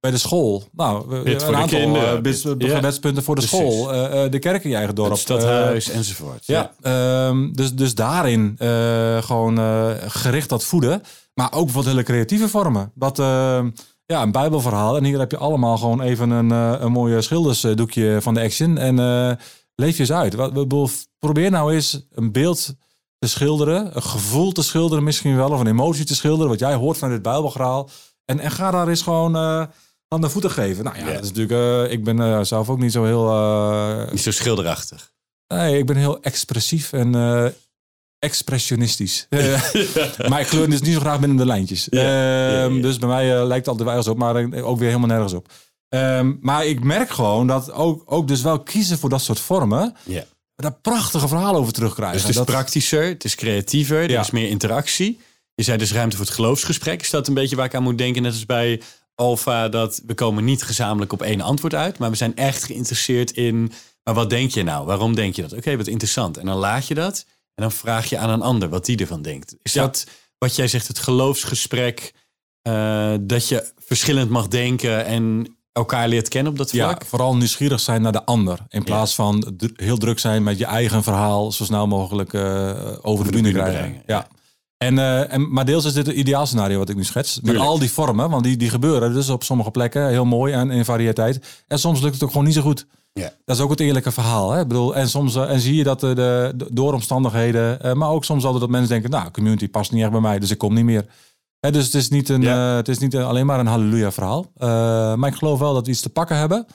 [0.00, 0.64] bij de school.
[0.72, 1.94] Nou, Bid een de aantal
[2.58, 3.58] gebedspunten voor de Precies.
[3.58, 3.92] school.
[3.92, 5.10] eh, eh, de kerk in je eigen dorp.
[5.10, 6.46] Het stadhuis enzovoort.
[6.46, 8.56] Ja, ehm, dus, dus daarin
[9.20, 9.58] gewoon
[10.06, 11.02] gericht dat voeden.
[11.34, 12.92] Maar ook wat hele creatieve vormen.
[12.94, 13.70] Dat, ehm,
[14.10, 14.96] ja, een bijbelverhaal.
[14.96, 18.78] En hier heb je allemaal gewoon even een, eh, een mooie schildersdoekje van de Action.
[18.78, 19.32] En eh,
[19.74, 20.34] leef je eens uit.
[20.34, 20.88] Wat, we bedoel,
[21.18, 22.74] probeer nou eens een beeld
[23.18, 23.96] te schilderen.
[23.96, 25.50] Een gevoel te schilderen misschien wel.
[25.50, 26.48] Of een emotie te schilderen.
[26.48, 27.90] Wat jij hoort van dit bijbelverhaal.
[28.24, 29.66] En, en ga daar eens gewoon eh,
[30.08, 30.84] aan de voeten geven.
[30.84, 31.92] Nou ja, dat is natuurlijk...
[31.92, 33.24] ik ben zelf ook niet zo heel...
[34.10, 35.12] Niet zo schilderachtig.
[35.46, 37.12] Nee, ik ben heel expressief en
[38.20, 39.26] expressionistisch.
[39.28, 39.62] Eh,
[40.28, 41.88] maar ik kleur dus niet zo graag binnen de lijntjes.
[41.88, 42.80] Ehm.
[42.80, 45.32] Dus bij mij eh, lijkt het altijd ergens op, maar eh, ook weer helemaal nergens
[45.32, 45.52] op.
[45.88, 49.94] Ehm, maar ik merk gewoon dat ook, ook dus wel kiezen voor dat soort vormen,
[50.04, 50.24] Ja.
[50.56, 52.12] daar prachtige verhalen over terugkrijgen.
[52.16, 54.20] Dus het is dat, praktischer, het is creatiever, er Ja.
[54.20, 55.20] is meer interactie.
[55.54, 57.00] Je zei dus ruimte voor het geloofsgesprek.
[57.00, 58.22] Is dat een beetje waar ik aan moet denken?
[58.22, 58.80] Net als bij
[59.14, 61.98] Alfa, dat we komen niet gezamenlijk op één antwoord uit.
[61.98, 63.72] Maar we zijn echt geïnteresseerd in,
[64.04, 64.86] maar wat denk je nou?
[64.86, 65.52] Waarom denk je dat?
[65.52, 66.36] Oké, wat interessant.
[66.36, 67.26] En dan laat je dat
[67.60, 69.56] en dan vraag je aan een ander wat die ervan denkt.
[69.62, 69.82] Is Ja.
[69.82, 70.06] dat
[70.38, 72.12] wat jij zegt, het geloofsgesprek,
[72.62, 77.04] eh, dat je verschillend mag denken en elkaar leert kennen op dat ja, vlak?
[77.04, 78.58] vooral nieuwsgierig zijn naar de ander.
[78.68, 82.42] In plaats van heel druk zijn met je eigen verhaal zo snel mogelijk eh,
[83.02, 83.80] over de de bühne krijgen.
[83.80, 84.28] brengen, Ja.
[84.76, 87.40] En, eh, en, maar deels is dit het ideaalscenario wat ik nu schets.
[87.40, 90.70] Met al die vormen, want die, die gebeuren dus op sommige plekken heel mooi en
[90.70, 91.64] in variëteit.
[91.66, 92.86] En soms lukt het ook gewoon niet zo goed.
[93.12, 93.32] Ja.
[93.44, 94.50] Dat is ook het eerlijke verhaal.
[94.50, 94.60] Hè?
[94.60, 97.92] Ik bedoel, en soms eh, en zie je dat de, de, de- door omstandigheden, eh,
[97.92, 100.50] maar ook soms altijd dat mensen denken, nou, community past niet echt bij mij, dus
[100.50, 101.06] ik kom niet meer.
[101.60, 102.70] Hè, dus het is niet, een, Ja.
[102.70, 104.46] eh, het is niet alleen maar een halleluja verhaal.
[104.56, 104.68] Eh,
[105.14, 106.66] maar ik geloof wel dat we iets te pakken hebben.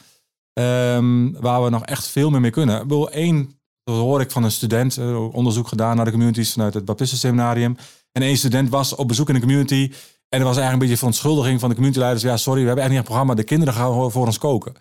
[0.53, 2.75] ehm, waar we nog echt veel meer mee kunnen.
[2.75, 6.51] Ik bedoel, één, dat hoor ik van een student, eh, onderzoek gedaan naar de communities
[6.53, 7.77] vanuit het Baptistenseminarium.
[8.11, 9.91] En één student was op bezoek in de community.
[10.29, 12.23] En er was eigenlijk een beetje verontschuldiging van de communityleiders.
[12.23, 13.33] Ja, sorry, we hebben echt niet een programma.
[13.33, 14.73] De kinderen gaan voor ons koken.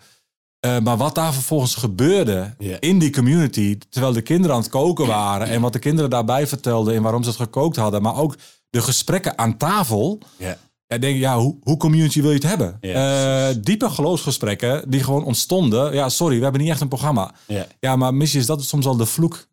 [0.65, 5.07] Eh, maar wat daar vervolgens gebeurde in die community, terwijl de kinderen aan het koken
[5.07, 8.35] waren en wat de kinderen daarbij vertelden en waarom ze het gekookt hadden, maar ook
[8.69, 10.21] de gesprekken aan tafel.
[10.37, 10.57] Ja.
[10.87, 12.77] Ja, denk ja, hoe, hoe community wil je het hebben?
[12.81, 15.93] Eh, diepe geloofsgesprekken die gewoon ontstonden.
[15.93, 17.33] Ja, sorry, we hebben niet echt een programma.
[17.47, 17.67] Ja.
[17.79, 19.47] Ja, maar misschien is dat soms al de vloek,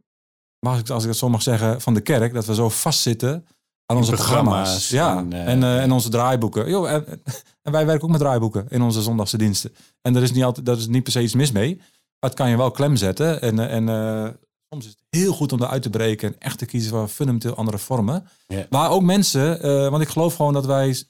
[0.59, 2.35] mag ik, als ik het zo mag zeggen, van de kerk.
[2.35, 3.47] Dat we zo vastzitten
[3.87, 4.89] aan onze programma's programma's.
[4.89, 6.69] Ja, en, en, eh, eh, en onze draaiboeken.
[6.69, 7.07] Yo, en,
[7.63, 9.75] en wij werken ook met draaiboeken in onze zondagse diensten.
[10.03, 11.77] En er is niet, altijd, daar is niet per se iets mis mee.
[11.77, 13.41] Maar het kan je wel klem zetten.
[13.41, 14.31] En, eh, en eh,
[14.69, 17.55] soms is het heel goed om eruit te breken en echt te kiezen voor fundamenteel
[17.55, 18.29] andere vormen.
[18.47, 18.67] Ja.
[18.71, 21.05] Maar ook mensen, eh, want ik geloof gewoon dat wij,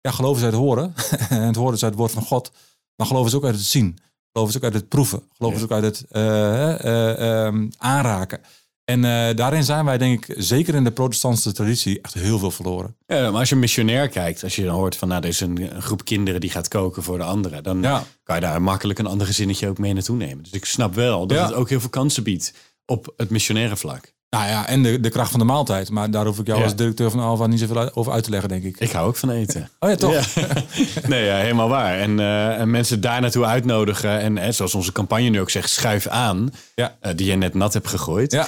[0.00, 0.94] ja, geloof is uit horen.
[1.28, 2.52] en het horen is uit het woord van God.
[2.96, 3.98] Maar geloof is ook uit het zien.
[4.32, 5.22] Geloof is ook uit het proeven.
[5.36, 5.58] Geloof Ja.
[5.58, 8.40] is ook uit het eh, eh, ehm, aanraken.
[8.84, 12.50] En eh, daarin zijn wij, denk ik, zeker in de protestantse traditie, echt heel veel
[12.50, 12.96] verloren.
[13.06, 15.40] Ja, maar als je een missionair kijkt, als je dan hoort van nou, er is
[15.40, 18.04] een, een groep kinderen die gaat koken voor de anderen, dan Ja.
[18.22, 20.42] kan je daar makkelijk een ander gezinnetje ook mee naartoe nemen.
[20.42, 21.44] Dus ik snap wel dat Ja.
[21.46, 22.54] het ook heel veel kansen biedt
[22.86, 24.12] op het missionaire vlak.
[24.36, 25.90] Nou ja, en de, de kracht van de maaltijd.
[25.90, 26.64] Maar daar hoef ik jou Ja.
[26.64, 28.80] als directeur van Alfa niet zoveel over uit te leggen, denk ik.
[28.80, 29.68] Ik hou ook van eten.
[29.78, 30.34] Oh ja, toch?
[30.34, 30.46] Ja.
[31.08, 31.98] nee, ja, helemaal waar.
[31.98, 34.20] En, eh, en mensen daar naartoe uitnodigen.
[34.20, 36.50] En eh, zoals onze campagne nu ook zegt, schuif aan.
[36.74, 36.96] Ja.
[37.00, 38.32] eh, die je net nat hebt gegooid.
[38.32, 38.46] Ja,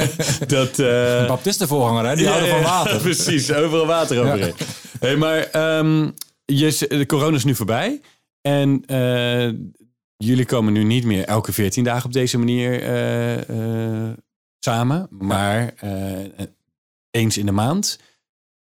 [0.46, 2.14] Dat, eh, baptistenvoorganger, hè?
[2.16, 2.96] Die Ja, houden van ja, water.
[3.10, 4.54] Precies, overal water overheen.
[5.00, 6.10] Hey, maar ehm,
[6.44, 8.00] je, de corona is nu voorbij.
[8.40, 9.48] En eh,
[10.16, 14.12] jullie komen nu niet meer elke 14 dagen op deze manier eh, eh,
[14.70, 15.06] samen.
[15.10, 16.44] Maar eh,
[17.10, 17.98] eens in de maand.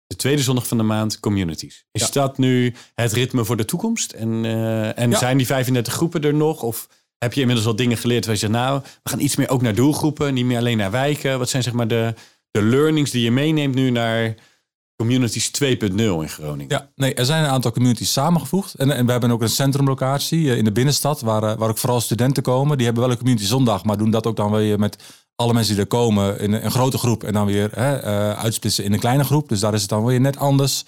[0.07, 1.85] De tweede zondag van de maand, communities.
[1.93, 2.09] Is Ja.
[2.13, 4.13] dat nu het ritme voor de toekomst?
[4.13, 5.19] En, eh, en Ja.
[5.19, 6.63] zijn die 35 groepen er nog?
[6.63, 6.89] Of
[7.19, 8.53] heb je inmiddels al dingen geleerd waar je zegt...
[8.53, 11.39] nou, we gaan iets meer ook naar doelgroepen, niet meer alleen naar wijken.
[11.39, 12.15] Wat zijn zeg maar de,
[12.51, 14.35] de learnings die je meeneemt nu naar
[14.97, 16.77] Communities 2.0 in Groningen?
[16.77, 18.75] Ja, nee, er zijn een aantal communities samengevoegd.
[18.75, 22.01] En, en we hebben ook een centrumlocatie eh, in de binnenstad, waar, waar ook vooral
[22.01, 22.77] studenten komen.
[22.77, 25.03] Die hebben wel een community zondag, maar doen dat ook dan weer met
[25.37, 27.25] alle mensen die er komen in een, grote groep.
[27.25, 29.49] En dan weer hè, eh, uitsplitsen in een kleine groep.
[29.49, 30.85] Dus daar is het dan weer net anders.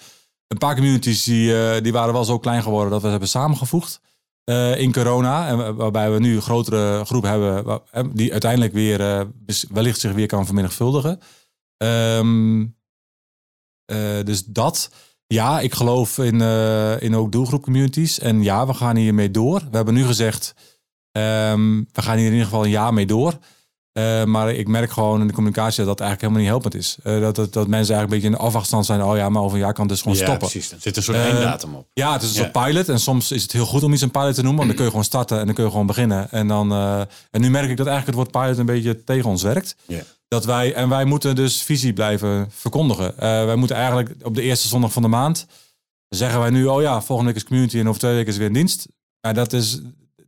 [0.47, 3.29] Een paar communities die, eh, die waren wel zo klein geworden dat we ze hebben
[3.29, 4.01] samengevoegd
[4.43, 5.47] eh, in corona.
[5.47, 7.81] En wa- waarbij we nu een grotere groep hebben,
[8.13, 9.27] die uiteindelijk weer
[9.69, 11.19] wellicht zich weer kan vermenigvuldigen.
[13.85, 14.91] Eh, dus dat.
[15.27, 16.41] Ja, ik geloof in,
[17.01, 18.19] in ook doelgroep communities.
[18.19, 19.59] En ja, we gaan hiermee door.
[19.59, 20.53] We hebben nu gezegd,
[21.11, 23.37] Ehm, we gaan hier in ieder geval een jaar mee door.
[23.91, 26.97] Eh, maar ik merk gewoon in de communicatie dat dat eigenlijk helemaal niet helpend is.
[27.03, 29.03] Eh, dat, dat, dat mensen eigenlijk een beetje in de afwachtstand zijn.
[29.03, 30.49] Oh ja, maar over een jaar kan het dus gewoon ja, stoppen.
[30.49, 30.71] precies.
[30.71, 31.87] Er zit een soort Eh, einddatum op.
[31.93, 32.49] Ja, het is een Ja.
[32.53, 32.89] soort pilot.
[32.89, 34.55] En soms is het heel goed om iets een pilot te noemen.
[34.57, 36.31] Want dan kun je gewoon starten en dan kun je gewoon beginnen.
[36.31, 36.73] En, dan,
[37.31, 39.75] en nu merk ik dat eigenlijk het woord pilot een beetje tegen ons werkt.
[39.87, 40.01] Ja.
[40.27, 43.13] Dat wij, en wij moeten dus visie blijven verkondigen.
[43.17, 45.45] Wij moeten eigenlijk op de eerste zondag van de maand
[46.09, 48.47] zeggen wij nu, oh ja, volgende week is community en over twee weken is weer
[48.47, 48.87] een dienst.
[49.21, 49.79] Ja, dat is,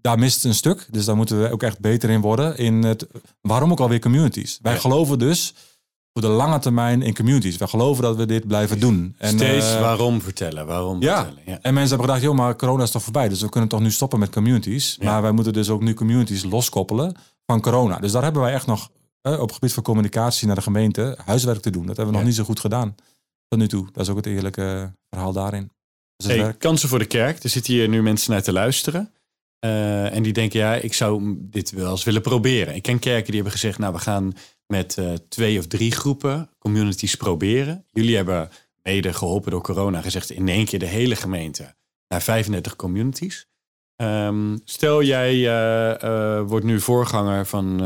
[0.01, 0.87] daar mist een stuk.
[0.91, 2.57] Dus daar moeten we ook echt beter in worden.
[2.57, 3.07] In het,
[3.41, 4.59] waarom ook alweer communities?
[4.61, 4.79] Wij Ja.
[4.79, 5.53] geloven dus
[6.13, 7.57] voor de lange termijn in communities.
[7.57, 9.15] Wij geloven dat we dit blijven doen.
[9.17, 11.15] En, Steeds eh, waarom vertellen, waarom ja.
[11.15, 11.41] vertellen.
[11.45, 11.59] Ja.
[11.61, 13.29] en mensen hebben gedacht, joh, maar corona is toch voorbij.
[13.29, 14.95] Dus we kunnen toch nu stoppen met communities.
[14.99, 15.11] Ja.
[15.11, 17.99] Maar wij moeten dus ook nu communities loskoppelen van corona.
[17.99, 18.89] Dus daar hebben wij echt nog
[19.21, 21.85] eh, op het gebied van communicatie naar de gemeente huiswerk te doen.
[21.85, 22.95] Dat hebben we nog niet zo goed gedaan
[23.47, 23.87] tot nu toe.
[23.91, 25.71] Dat is ook het eerlijke verhaal daarin.
[26.15, 27.43] Dus Hey, kansen voor de kerk.
[27.43, 29.11] Er zitten hier nu mensen naar te luisteren.
[29.62, 32.76] Eh, en die denken, ja, ik zou dit wel eens willen proberen.
[32.76, 34.34] Ik ken kerken die hebben gezegd, nou, we gaan
[34.68, 37.86] met eh, twee of drie groepen communities proberen.
[37.91, 38.49] Jullie hebben
[38.84, 41.76] mede geholpen door corona gezegd, in één keer de hele gemeente
[42.07, 43.47] naar 35 communities.
[43.95, 47.80] Ehm, stel, jij eh, wordt nu voorganger van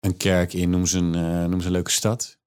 [0.00, 2.38] een kerk in, noem ze een, noem ze een leuke stad.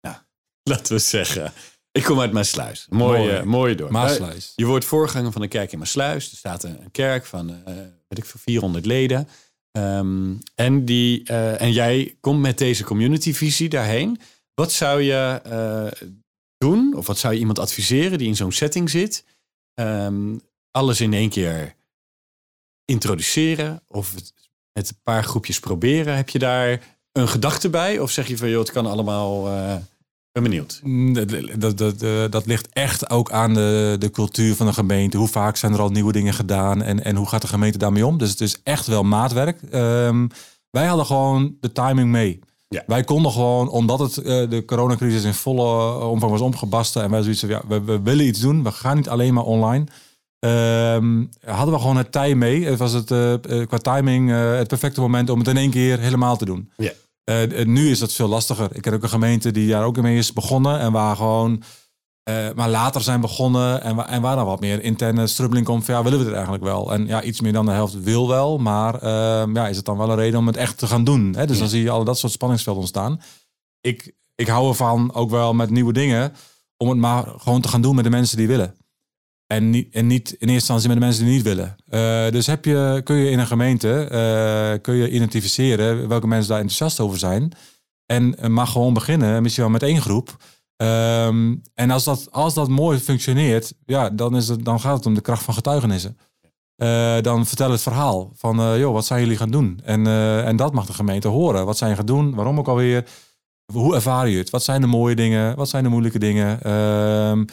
[0.00, 0.16] Nou,
[0.70, 1.52] laten we zeggen,
[1.92, 2.86] ik kom uit Maasluis.
[2.88, 3.44] Mooie, Mooi.
[3.44, 3.90] mooie dorp.
[3.90, 4.52] Maasluis.
[4.56, 6.30] Je wordt voorganger van een kerk in Maasluis.
[6.30, 7.74] Er staat een, kerk van, eh
[8.08, 9.28] weet ik veel, 400 leden.
[9.70, 14.20] Ehm, en, die, eh, en jij komt met deze communityvisie daarheen.
[14.54, 16.08] Wat zou je eh,
[16.58, 16.94] doen?
[16.96, 19.24] Of wat zou je iemand adviseren die in zo'n setting zit?
[19.74, 20.36] Ehm,
[20.70, 21.74] alles in één keer
[22.84, 23.82] introduceren?
[23.86, 24.32] Of het
[24.72, 26.16] met een paar groepjes proberen?
[26.16, 27.98] Heb je daar een gedachte bij?
[27.98, 29.48] Of zeg je van, joh, het kan allemaal...
[30.40, 30.80] ben benieuwd.
[30.84, 31.28] Mm, Dat,
[31.58, 35.16] dat, dat, eh, dat ligt echt ook aan de, de cultuur van de gemeente.
[35.16, 38.06] Hoe vaak zijn er al nieuwe dingen gedaan en, en hoe gaat de gemeente daarmee
[38.06, 38.18] om?
[38.18, 39.62] Dus het is echt wel maatwerk.
[39.62, 40.26] Ehm,
[40.70, 42.40] wij hadden gewoon de timing mee.
[42.68, 42.82] Ja.
[42.86, 47.10] Wij konden gewoon, omdat het, eh, de coronacrisis in volle eh, omvang was omgebasten en
[47.10, 48.62] wij zoiets van, ja, we, we willen iets doen.
[48.62, 49.84] We gaan niet alleen maar online.
[50.38, 52.64] Ehm, hadden we gewoon het tij mee.
[52.64, 53.06] Het was het
[53.66, 56.70] qua timing het perfecte moment om het in één keer helemaal te doen.
[56.76, 56.92] Ja.
[57.28, 58.68] Eh, eh, nu is dat veel lastiger.
[58.72, 61.62] Ik heb ook een gemeente die daar ook mee is begonnen en waar gewoon,
[62.22, 65.84] eh, maar later zijn begonnen en, wa- en waar dan wat meer interne strubbeling komt
[65.84, 66.92] van ja, willen we het eigenlijk wel?
[66.92, 69.96] En ja, iets meer dan de helft wil wel, maar ehm, ja, is het dan
[69.96, 71.34] wel een reden om het echt te gaan doen?
[71.36, 71.46] Hè?
[71.46, 71.60] Dus Ja.
[71.62, 73.20] dan zie je al dat soort spanningsvelden ontstaan.
[73.80, 76.32] Ik, ik hou ervan ook wel met nieuwe dingen
[76.76, 78.74] om het maar gewoon te gaan doen met de mensen die willen.
[79.48, 81.76] En niet, en niet in eerste instantie met de mensen die niet willen.
[81.86, 86.48] Eh, dus heb je, kun je in een gemeente eh, kun je identificeren welke mensen
[86.48, 87.52] daar enthousiast over zijn.
[88.06, 90.36] En eh, mag gewoon beginnen, misschien wel met één groep.
[90.76, 95.06] Ehm, en als dat, als dat mooi functioneert, ja, dan, is het, dan gaat het
[95.06, 96.18] om de kracht van getuigenissen.
[97.22, 99.80] Dan vertel het verhaal van, joh, wat zijn jullie gaan doen?
[99.84, 100.06] En,
[100.44, 101.66] en dat mag de gemeente horen.
[101.66, 102.34] Wat zijn je gaan doen?
[102.34, 103.04] Waarom ook alweer?
[103.72, 104.50] Hoe ervaren je het?
[104.50, 105.56] Wat zijn de mooie dingen?
[105.56, 106.62] Wat zijn de moeilijke dingen?
[106.62, 107.44] Ehm,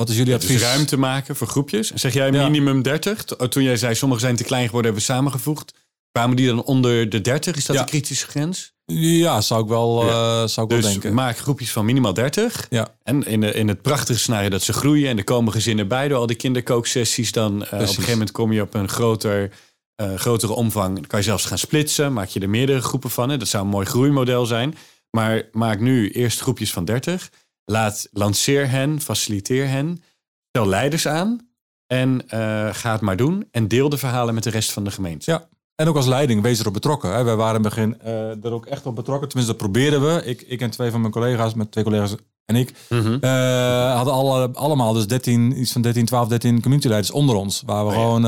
[0.00, 0.62] wat is jullie dus advies?
[0.62, 1.90] ruimte maken voor groepjes.
[1.90, 2.48] Zeg jij Ja.
[2.48, 3.24] minimum 30?
[3.24, 5.74] To- Toen jij zei sommigen zijn te klein geworden, hebben we samengevoegd.
[6.12, 7.56] Kwamen die dan onder de 30?
[7.56, 7.82] Is dat Ja.
[7.82, 8.72] de kritische grens?
[8.84, 10.10] Ja, zou ik wel, Ja.
[10.10, 11.14] eh, zou ik wel Dus denken.
[11.14, 12.66] maak groepjes van minimaal 30.
[12.70, 12.94] Ja.
[13.02, 16.08] En in, de, in het prachtige scenario dat ze groeien en er komen gezinnen bij
[16.08, 19.50] door al die kinderkooksessies, dan eh, op een gegeven moment kom je op een groter,
[19.96, 20.94] eh, grotere omvang.
[20.94, 23.28] Dan kan je zelfs gaan splitsen, maak je er meerdere groepen van.
[23.30, 23.36] Hè.
[23.36, 24.76] Dat zou een mooi groeimodel zijn.
[25.10, 27.30] Maar maak nu eerst groepjes van 30.
[27.70, 30.02] Laat, lanceer hen, faciliteer hen.
[30.48, 31.48] Stel leiders aan
[31.86, 33.48] en eh, ga het maar doen.
[33.50, 35.30] En deel de verhalen met de rest van de gemeente.
[35.30, 35.48] Ja.
[35.74, 37.12] En ook als leiding, wees erop betrokken.
[37.14, 37.24] Hè.
[37.24, 39.28] Wij waren in het begin eh, er ook echt op betrokken.
[39.28, 40.22] Tenminste, dat probeerden we.
[40.24, 42.14] Ik, ik en twee van mijn collega's, met twee collega's
[42.44, 43.16] en ik, Mhm.
[43.20, 47.62] eh, hadden alle, allemaal dus 13, iets van 13, 12, 13 communityleiders onder ons.
[47.66, 48.00] Waar we Oh ja.
[48.02, 48.22] gewoon...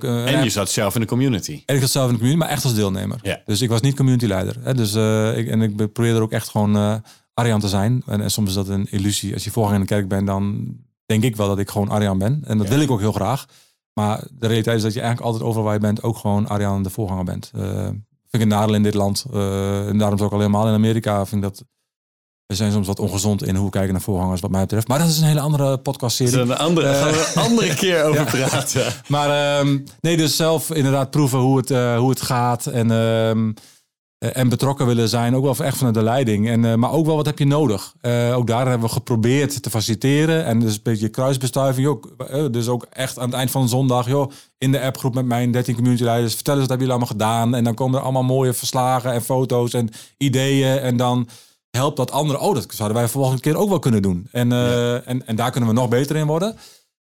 [0.00, 1.62] we, En je zat zelf in de community.
[1.66, 3.18] En ik zat zelf in de community, maar echt als deelnemer.
[3.22, 3.40] Ja.
[3.46, 4.56] Dus ik was niet communityleider.
[4.60, 4.74] Hè?
[4.74, 4.94] Dus,
[5.38, 7.02] ik, en ik probeerde er ook echt gewoon
[7.34, 8.02] Arjan te zijn.
[8.06, 9.32] En, en soms is dat een illusie.
[9.34, 10.74] Als je voorganger in de kerk bent, dan
[11.06, 12.42] denk ik wel dat ik gewoon Arjan ben.
[12.46, 12.72] En dat Ja.
[12.72, 13.46] wil ik ook heel graag.
[13.92, 16.82] Maar de realiteit is dat je eigenlijk altijd overal waar je bent ook gewoon Arjan
[16.82, 17.50] de voorganger bent.
[17.54, 17.88] Eh
[18.30, 19.24] vind ik een nadeel in dit land.
[19.32, 21.64] Eh, en daarom is ook al helemaal in Amerika vind ik dat...
[22.46, 24.88] We zijn soms wat ongezond in hoe we kijken naar voorgangers wat mij betreft.
[24.88, 26.38] Maar dat is een hele andere podcastserie.
[26.40, 28.46] Een andere, Eh, gaan we een andere keer over Ja.
[28.48, 28.92] praten.
[29.08, 31.68] Maar ehm, nee, dus zelf inderdaad proeven hoe het,
[31.98, 32.66] hoe het gaat.
[32.66, 33.52] En, eh,
[34.20, 35.36] en betrokken willen zijn.
[35.36, 36.48] Ook wel echt vanuit de leiding.
[36.48, 37.94] En, eh, maar ook wel wat heb je nodig.
[38.00, 40.44] Eh, ook daar hebben we geprobeerd te faciliteren.
[40.44, 41.86] En dus een beetje kruisbestuiving.
[41.86, 44.08] Joh, eh, dus ook echt aan het eind van de zondag.
[44.08, 46.34] Joh, in de appgroep met mijn 13 community leiders.
[46.34, 47.54] Vertel eens wat hebben jullie allemaal gedaan.
[47.54, 50.78] En dan komen er allemaal mooie verslagen en foto's en ideeën.
[50.78, 51.28] En dan
[51.70, 52.40] helpt dat anderen.
[52.40, 54.28] Oh, dat zouden wij volgende keer ook wel kunnen doen.
[54.32, 56.56] En, eh, en, en daar kunnen we nog beter in worden.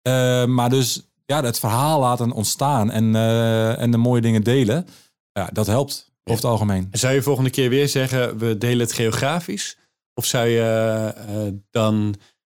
[0.02, 4.86] Eh, maar dus ja, het verhaal laten ontstaan en, eh, en de mooie dingen delen.
[5.32, 6.88] Ja, dat helpt over het algemeen.
[6.92, 9.76] Zou je volgende keer weer zeggen, we delen het geografisch?
[10.14, 12.14] Of zou je eh, dan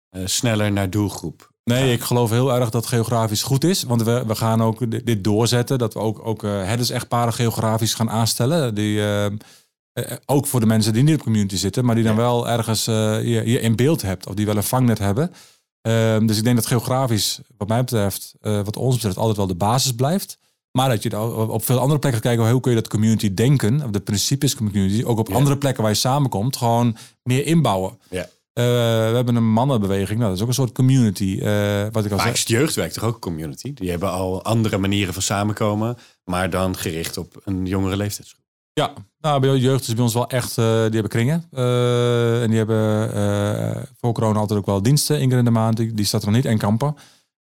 [0.08, 1.54] eh, sneller naar doelgroep?
[1.64, 3.82] Nee, ik geloof heel erg dat geografisch goed is.
[3.82, 5.78] Want we, we gaan ook di- dit doorzetten.
[5.78, 8.74] Dat we ook, ook uh, herdersechtparen geografisch gaan aanstellen.
[8.74, 9.32] Die, eh, eh,
[10.26, 11.84] ook voor de mensen die niet op community zitten.
[11.84, 12.20] Maar die dan Ja.
[12.20, 14.26] wel ergens eh, je, je in beeld hebt.
[14.26, 15.32] Of die wel een vangnet hebben.
[15.80, 19.46] Ehm, dus ik denk dat geografisch, wat mij betreft, eh, wat ons betreft, altijd wel
[19.46, 20.38] de basis blijft.
[20.76, 23.90] Maar dat je op veel andere plekken kijken, hoe kun je dat community denken, of
[23.90, 27.98] de principes community, ook op andere plekken waar je samenkomt, gewoon meer inbouwen.
[28.10, 28.22] Ja.
[28.52, 28.64] Eh,
[29.08, 31.38] we hebben een mannenbeweging, nou, dat is ook een soort community.
[31.42, 32.58] eh, wat ik al Maar zei.
[32.58, 33.72] jeugdwerk toch ook een community?
[33.74, 38.44] Die hebben al andere manieren van samenkomen, maar dan gericht op een jongere leeftijdsgroep.
[38.72, 41.44] Ja, nou, bij jeugd is bij ons wel echt, eh, die hebben kringen.
[42.42, 45.76] En die hebben voor corona altijd ook wel diensten, één keer in de maand.
[45.76, 46.94] Die, die staat er nog niet, en kampen.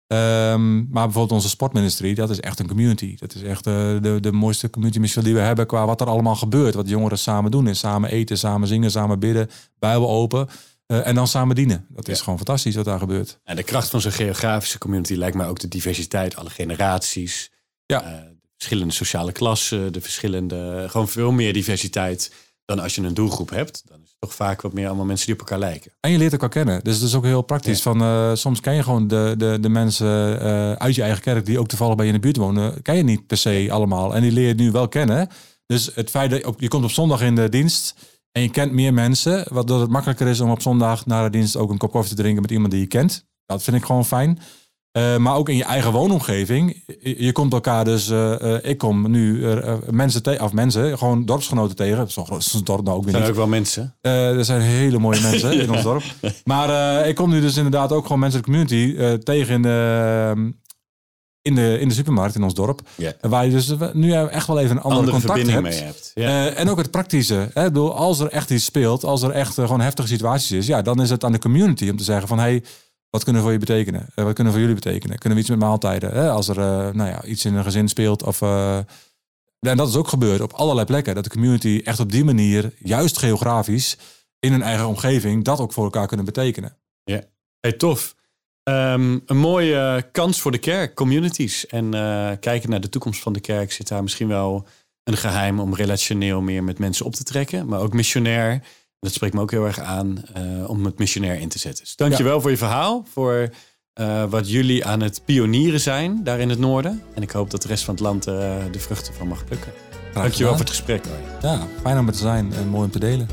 [0.06, 3.16] Ehm, maar bijvoorbeeld onze sportministerie, dat is echt een community.
[3.16, 6.06] Dat is echt eh, de, de mooiste community misschien die we hebben qua wat er
[6.06, 6.74] allemaal gebeurt.
[6.74, 10.48] Wat jongeren samen doen is samen eten, samen zingen, samen bidden, bijbel open.
[10.86, 11.86] eh, en dan samen dienen.
[11.88, 12.22] Dat is Ja.
[12.22, 13.38] gewoon fantastisch wat daar gebeurt.
[13.44, 17.50] En de kracht van zo'n geografische community lijkt mij ook de diversiteit, alle generaties,
[17.86, 18.02] Ja.
[18.02, 22.32] eh, de verschillende sociale klassen, de verschillende, gewoon veel meer diversiteit
[22.64, 23.82] dan als je een doelgroep hebt.
[23.88, 25.92] Dan toch vaak wat meer allemaal mensen die op elkaar lijken.
[26.00, 26.84] En je leert elkaar kennen.
[26.84, 27.76] Dus het is ook heel praktisch.
[27.76, 27.82] Ja.
[27.82, 31.46] Van, eh, soms ken je gewoon de, de, de mensen eh, uit je eigen kerk
[31.46, 32.82] die ook toevallig bij je in de buurt wonen.
[32.82, 34.14] Ken je niet per se allemaal.
[34.14, 35.28] En die leer je nu wel kennen.
[35.66, 37.94] Dus het feit dat je, op- je komt op zondag in de dienst
[38.32, 39.46] en je kent meer mensen.
[39.50, 42.22] Waardoor het makkelijker is om op zondag na de dienst ook een kop koffie te
[42.22, 43.24] drinken met iemand die je kent.
[43.46, 44.38] Dat vind ik gewoon fijn.
[44.94, 46.82] Eh, maar ook in je eigen woonomgeving.
[47.00, 48.10] Je, je komt elkaar dus.
[48.10, 49.46] eh, eh, ik kom nu
[49.90, 52.10] mensen tegen, of mensen, gewoon dorpsgenoten tegen.
[52.10, 53.26] Zo'n groot is het dorp nou ook weer Er niet.
[53.28, 53.94] zijn ook wel mensen.
[54.00, 56.02] Er zijn hele mooie mensen in ons dorp.
[56.44, 60.52] Maar ik kom nu dus inderdaad ook gewoon mensen de community tegen in de,
[61.42, 62.80] in, de, in de supermarkt in ons dorp.
[62.94, 63.12] Ja.
[63.20, 66.14] Waar je dus nu echt wel even een andere, contact verbinding hebt.
[66.14, 66.56] mee hebt.
[66.56, 67.34] En ook het praktische.
[67.34, 67.64] Hè?
[67.66, 70.82] Ik bedoel, als er echt iets speelt, als er echt gewoon heftige situaties is, ja,
[70.82, 72.62] dan is het aan de community om te zeggen van hey,
[73.14, 74.06] wat kunnen we voor je betekenen?
[74.14, 75.18] Eh, wat kunnen we voor jullie betekenen?
[75.18, 76.12] Kunnen we iets met maaltijden?
[76.12, 76.30] Hè?
[76.30, 78.76] Als er eh, nou ja, iets in een gezin speelt of eh,
[79.60, 81.14] en dat is ook gebeurd op allerlei plekken.
[81.14, 83.96] Dat de community echt op die manier, juist geografisch,
[84.38, 86.76] in hun eigen omgeving, dat ook voor elkaar kunnen betekenen.
[87.60, 88.14] Hey, tof.
[88.62, 91.66] Ehm, een mooie kans voor de kerk, communities.
[91.66, 91.90] En
[92.40, 94.66] kijken naar de toekomst van de kerk zit daar misschien wel
[95.04, 97.66] een geheim om relationeel meer met mensen op te trekken.
[97.66, 98.62] Maar ook missionair.
[99.04, 101.84] Dat spreekt me ook heel erg aan eh, om het missionair in te zetten.
[101.84, 103.04] Dus dankjewel voor je verhaal.
[103.12, 103.48] Voor
[103.92, 107.02] eh, wat jullie aan het pionieren zijn daar in het noorden.
[107.14, 108.34] En ik hoop dat de rest van het land eh,
[108.70, 109.72] de vruchten van mag plukken.
[110.10, 111.04] Graag Dankjewel voor het gesprek.
[111.42, 113.28] Ja, fijn om er te zijn en mooi om te delen.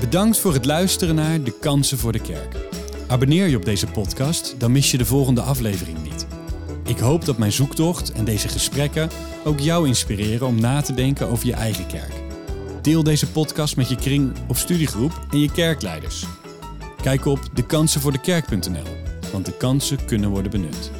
[0.00, 2.56] Bedankt voor het luisteren naar De Kansen voor de Kerk.
[3.06, 6.26] Abonneer je op deze podcast, dan mis je de volgende aflevering niet.
[6.84, 9.10] Ik hoop dat mijn zoektocht en deze gesprekken
[9.44, 12.23] ook jou inspireren om na te denken over je eigen kerk.
[12.84, 16.24] Deel deze podcast met je kring of studiegroep en je kerkleiders.
[17.02, 18.86] Kijk op dekansenvoordekerk.nl,
[19.32, 20.90] want de kansen kunnen worden benut.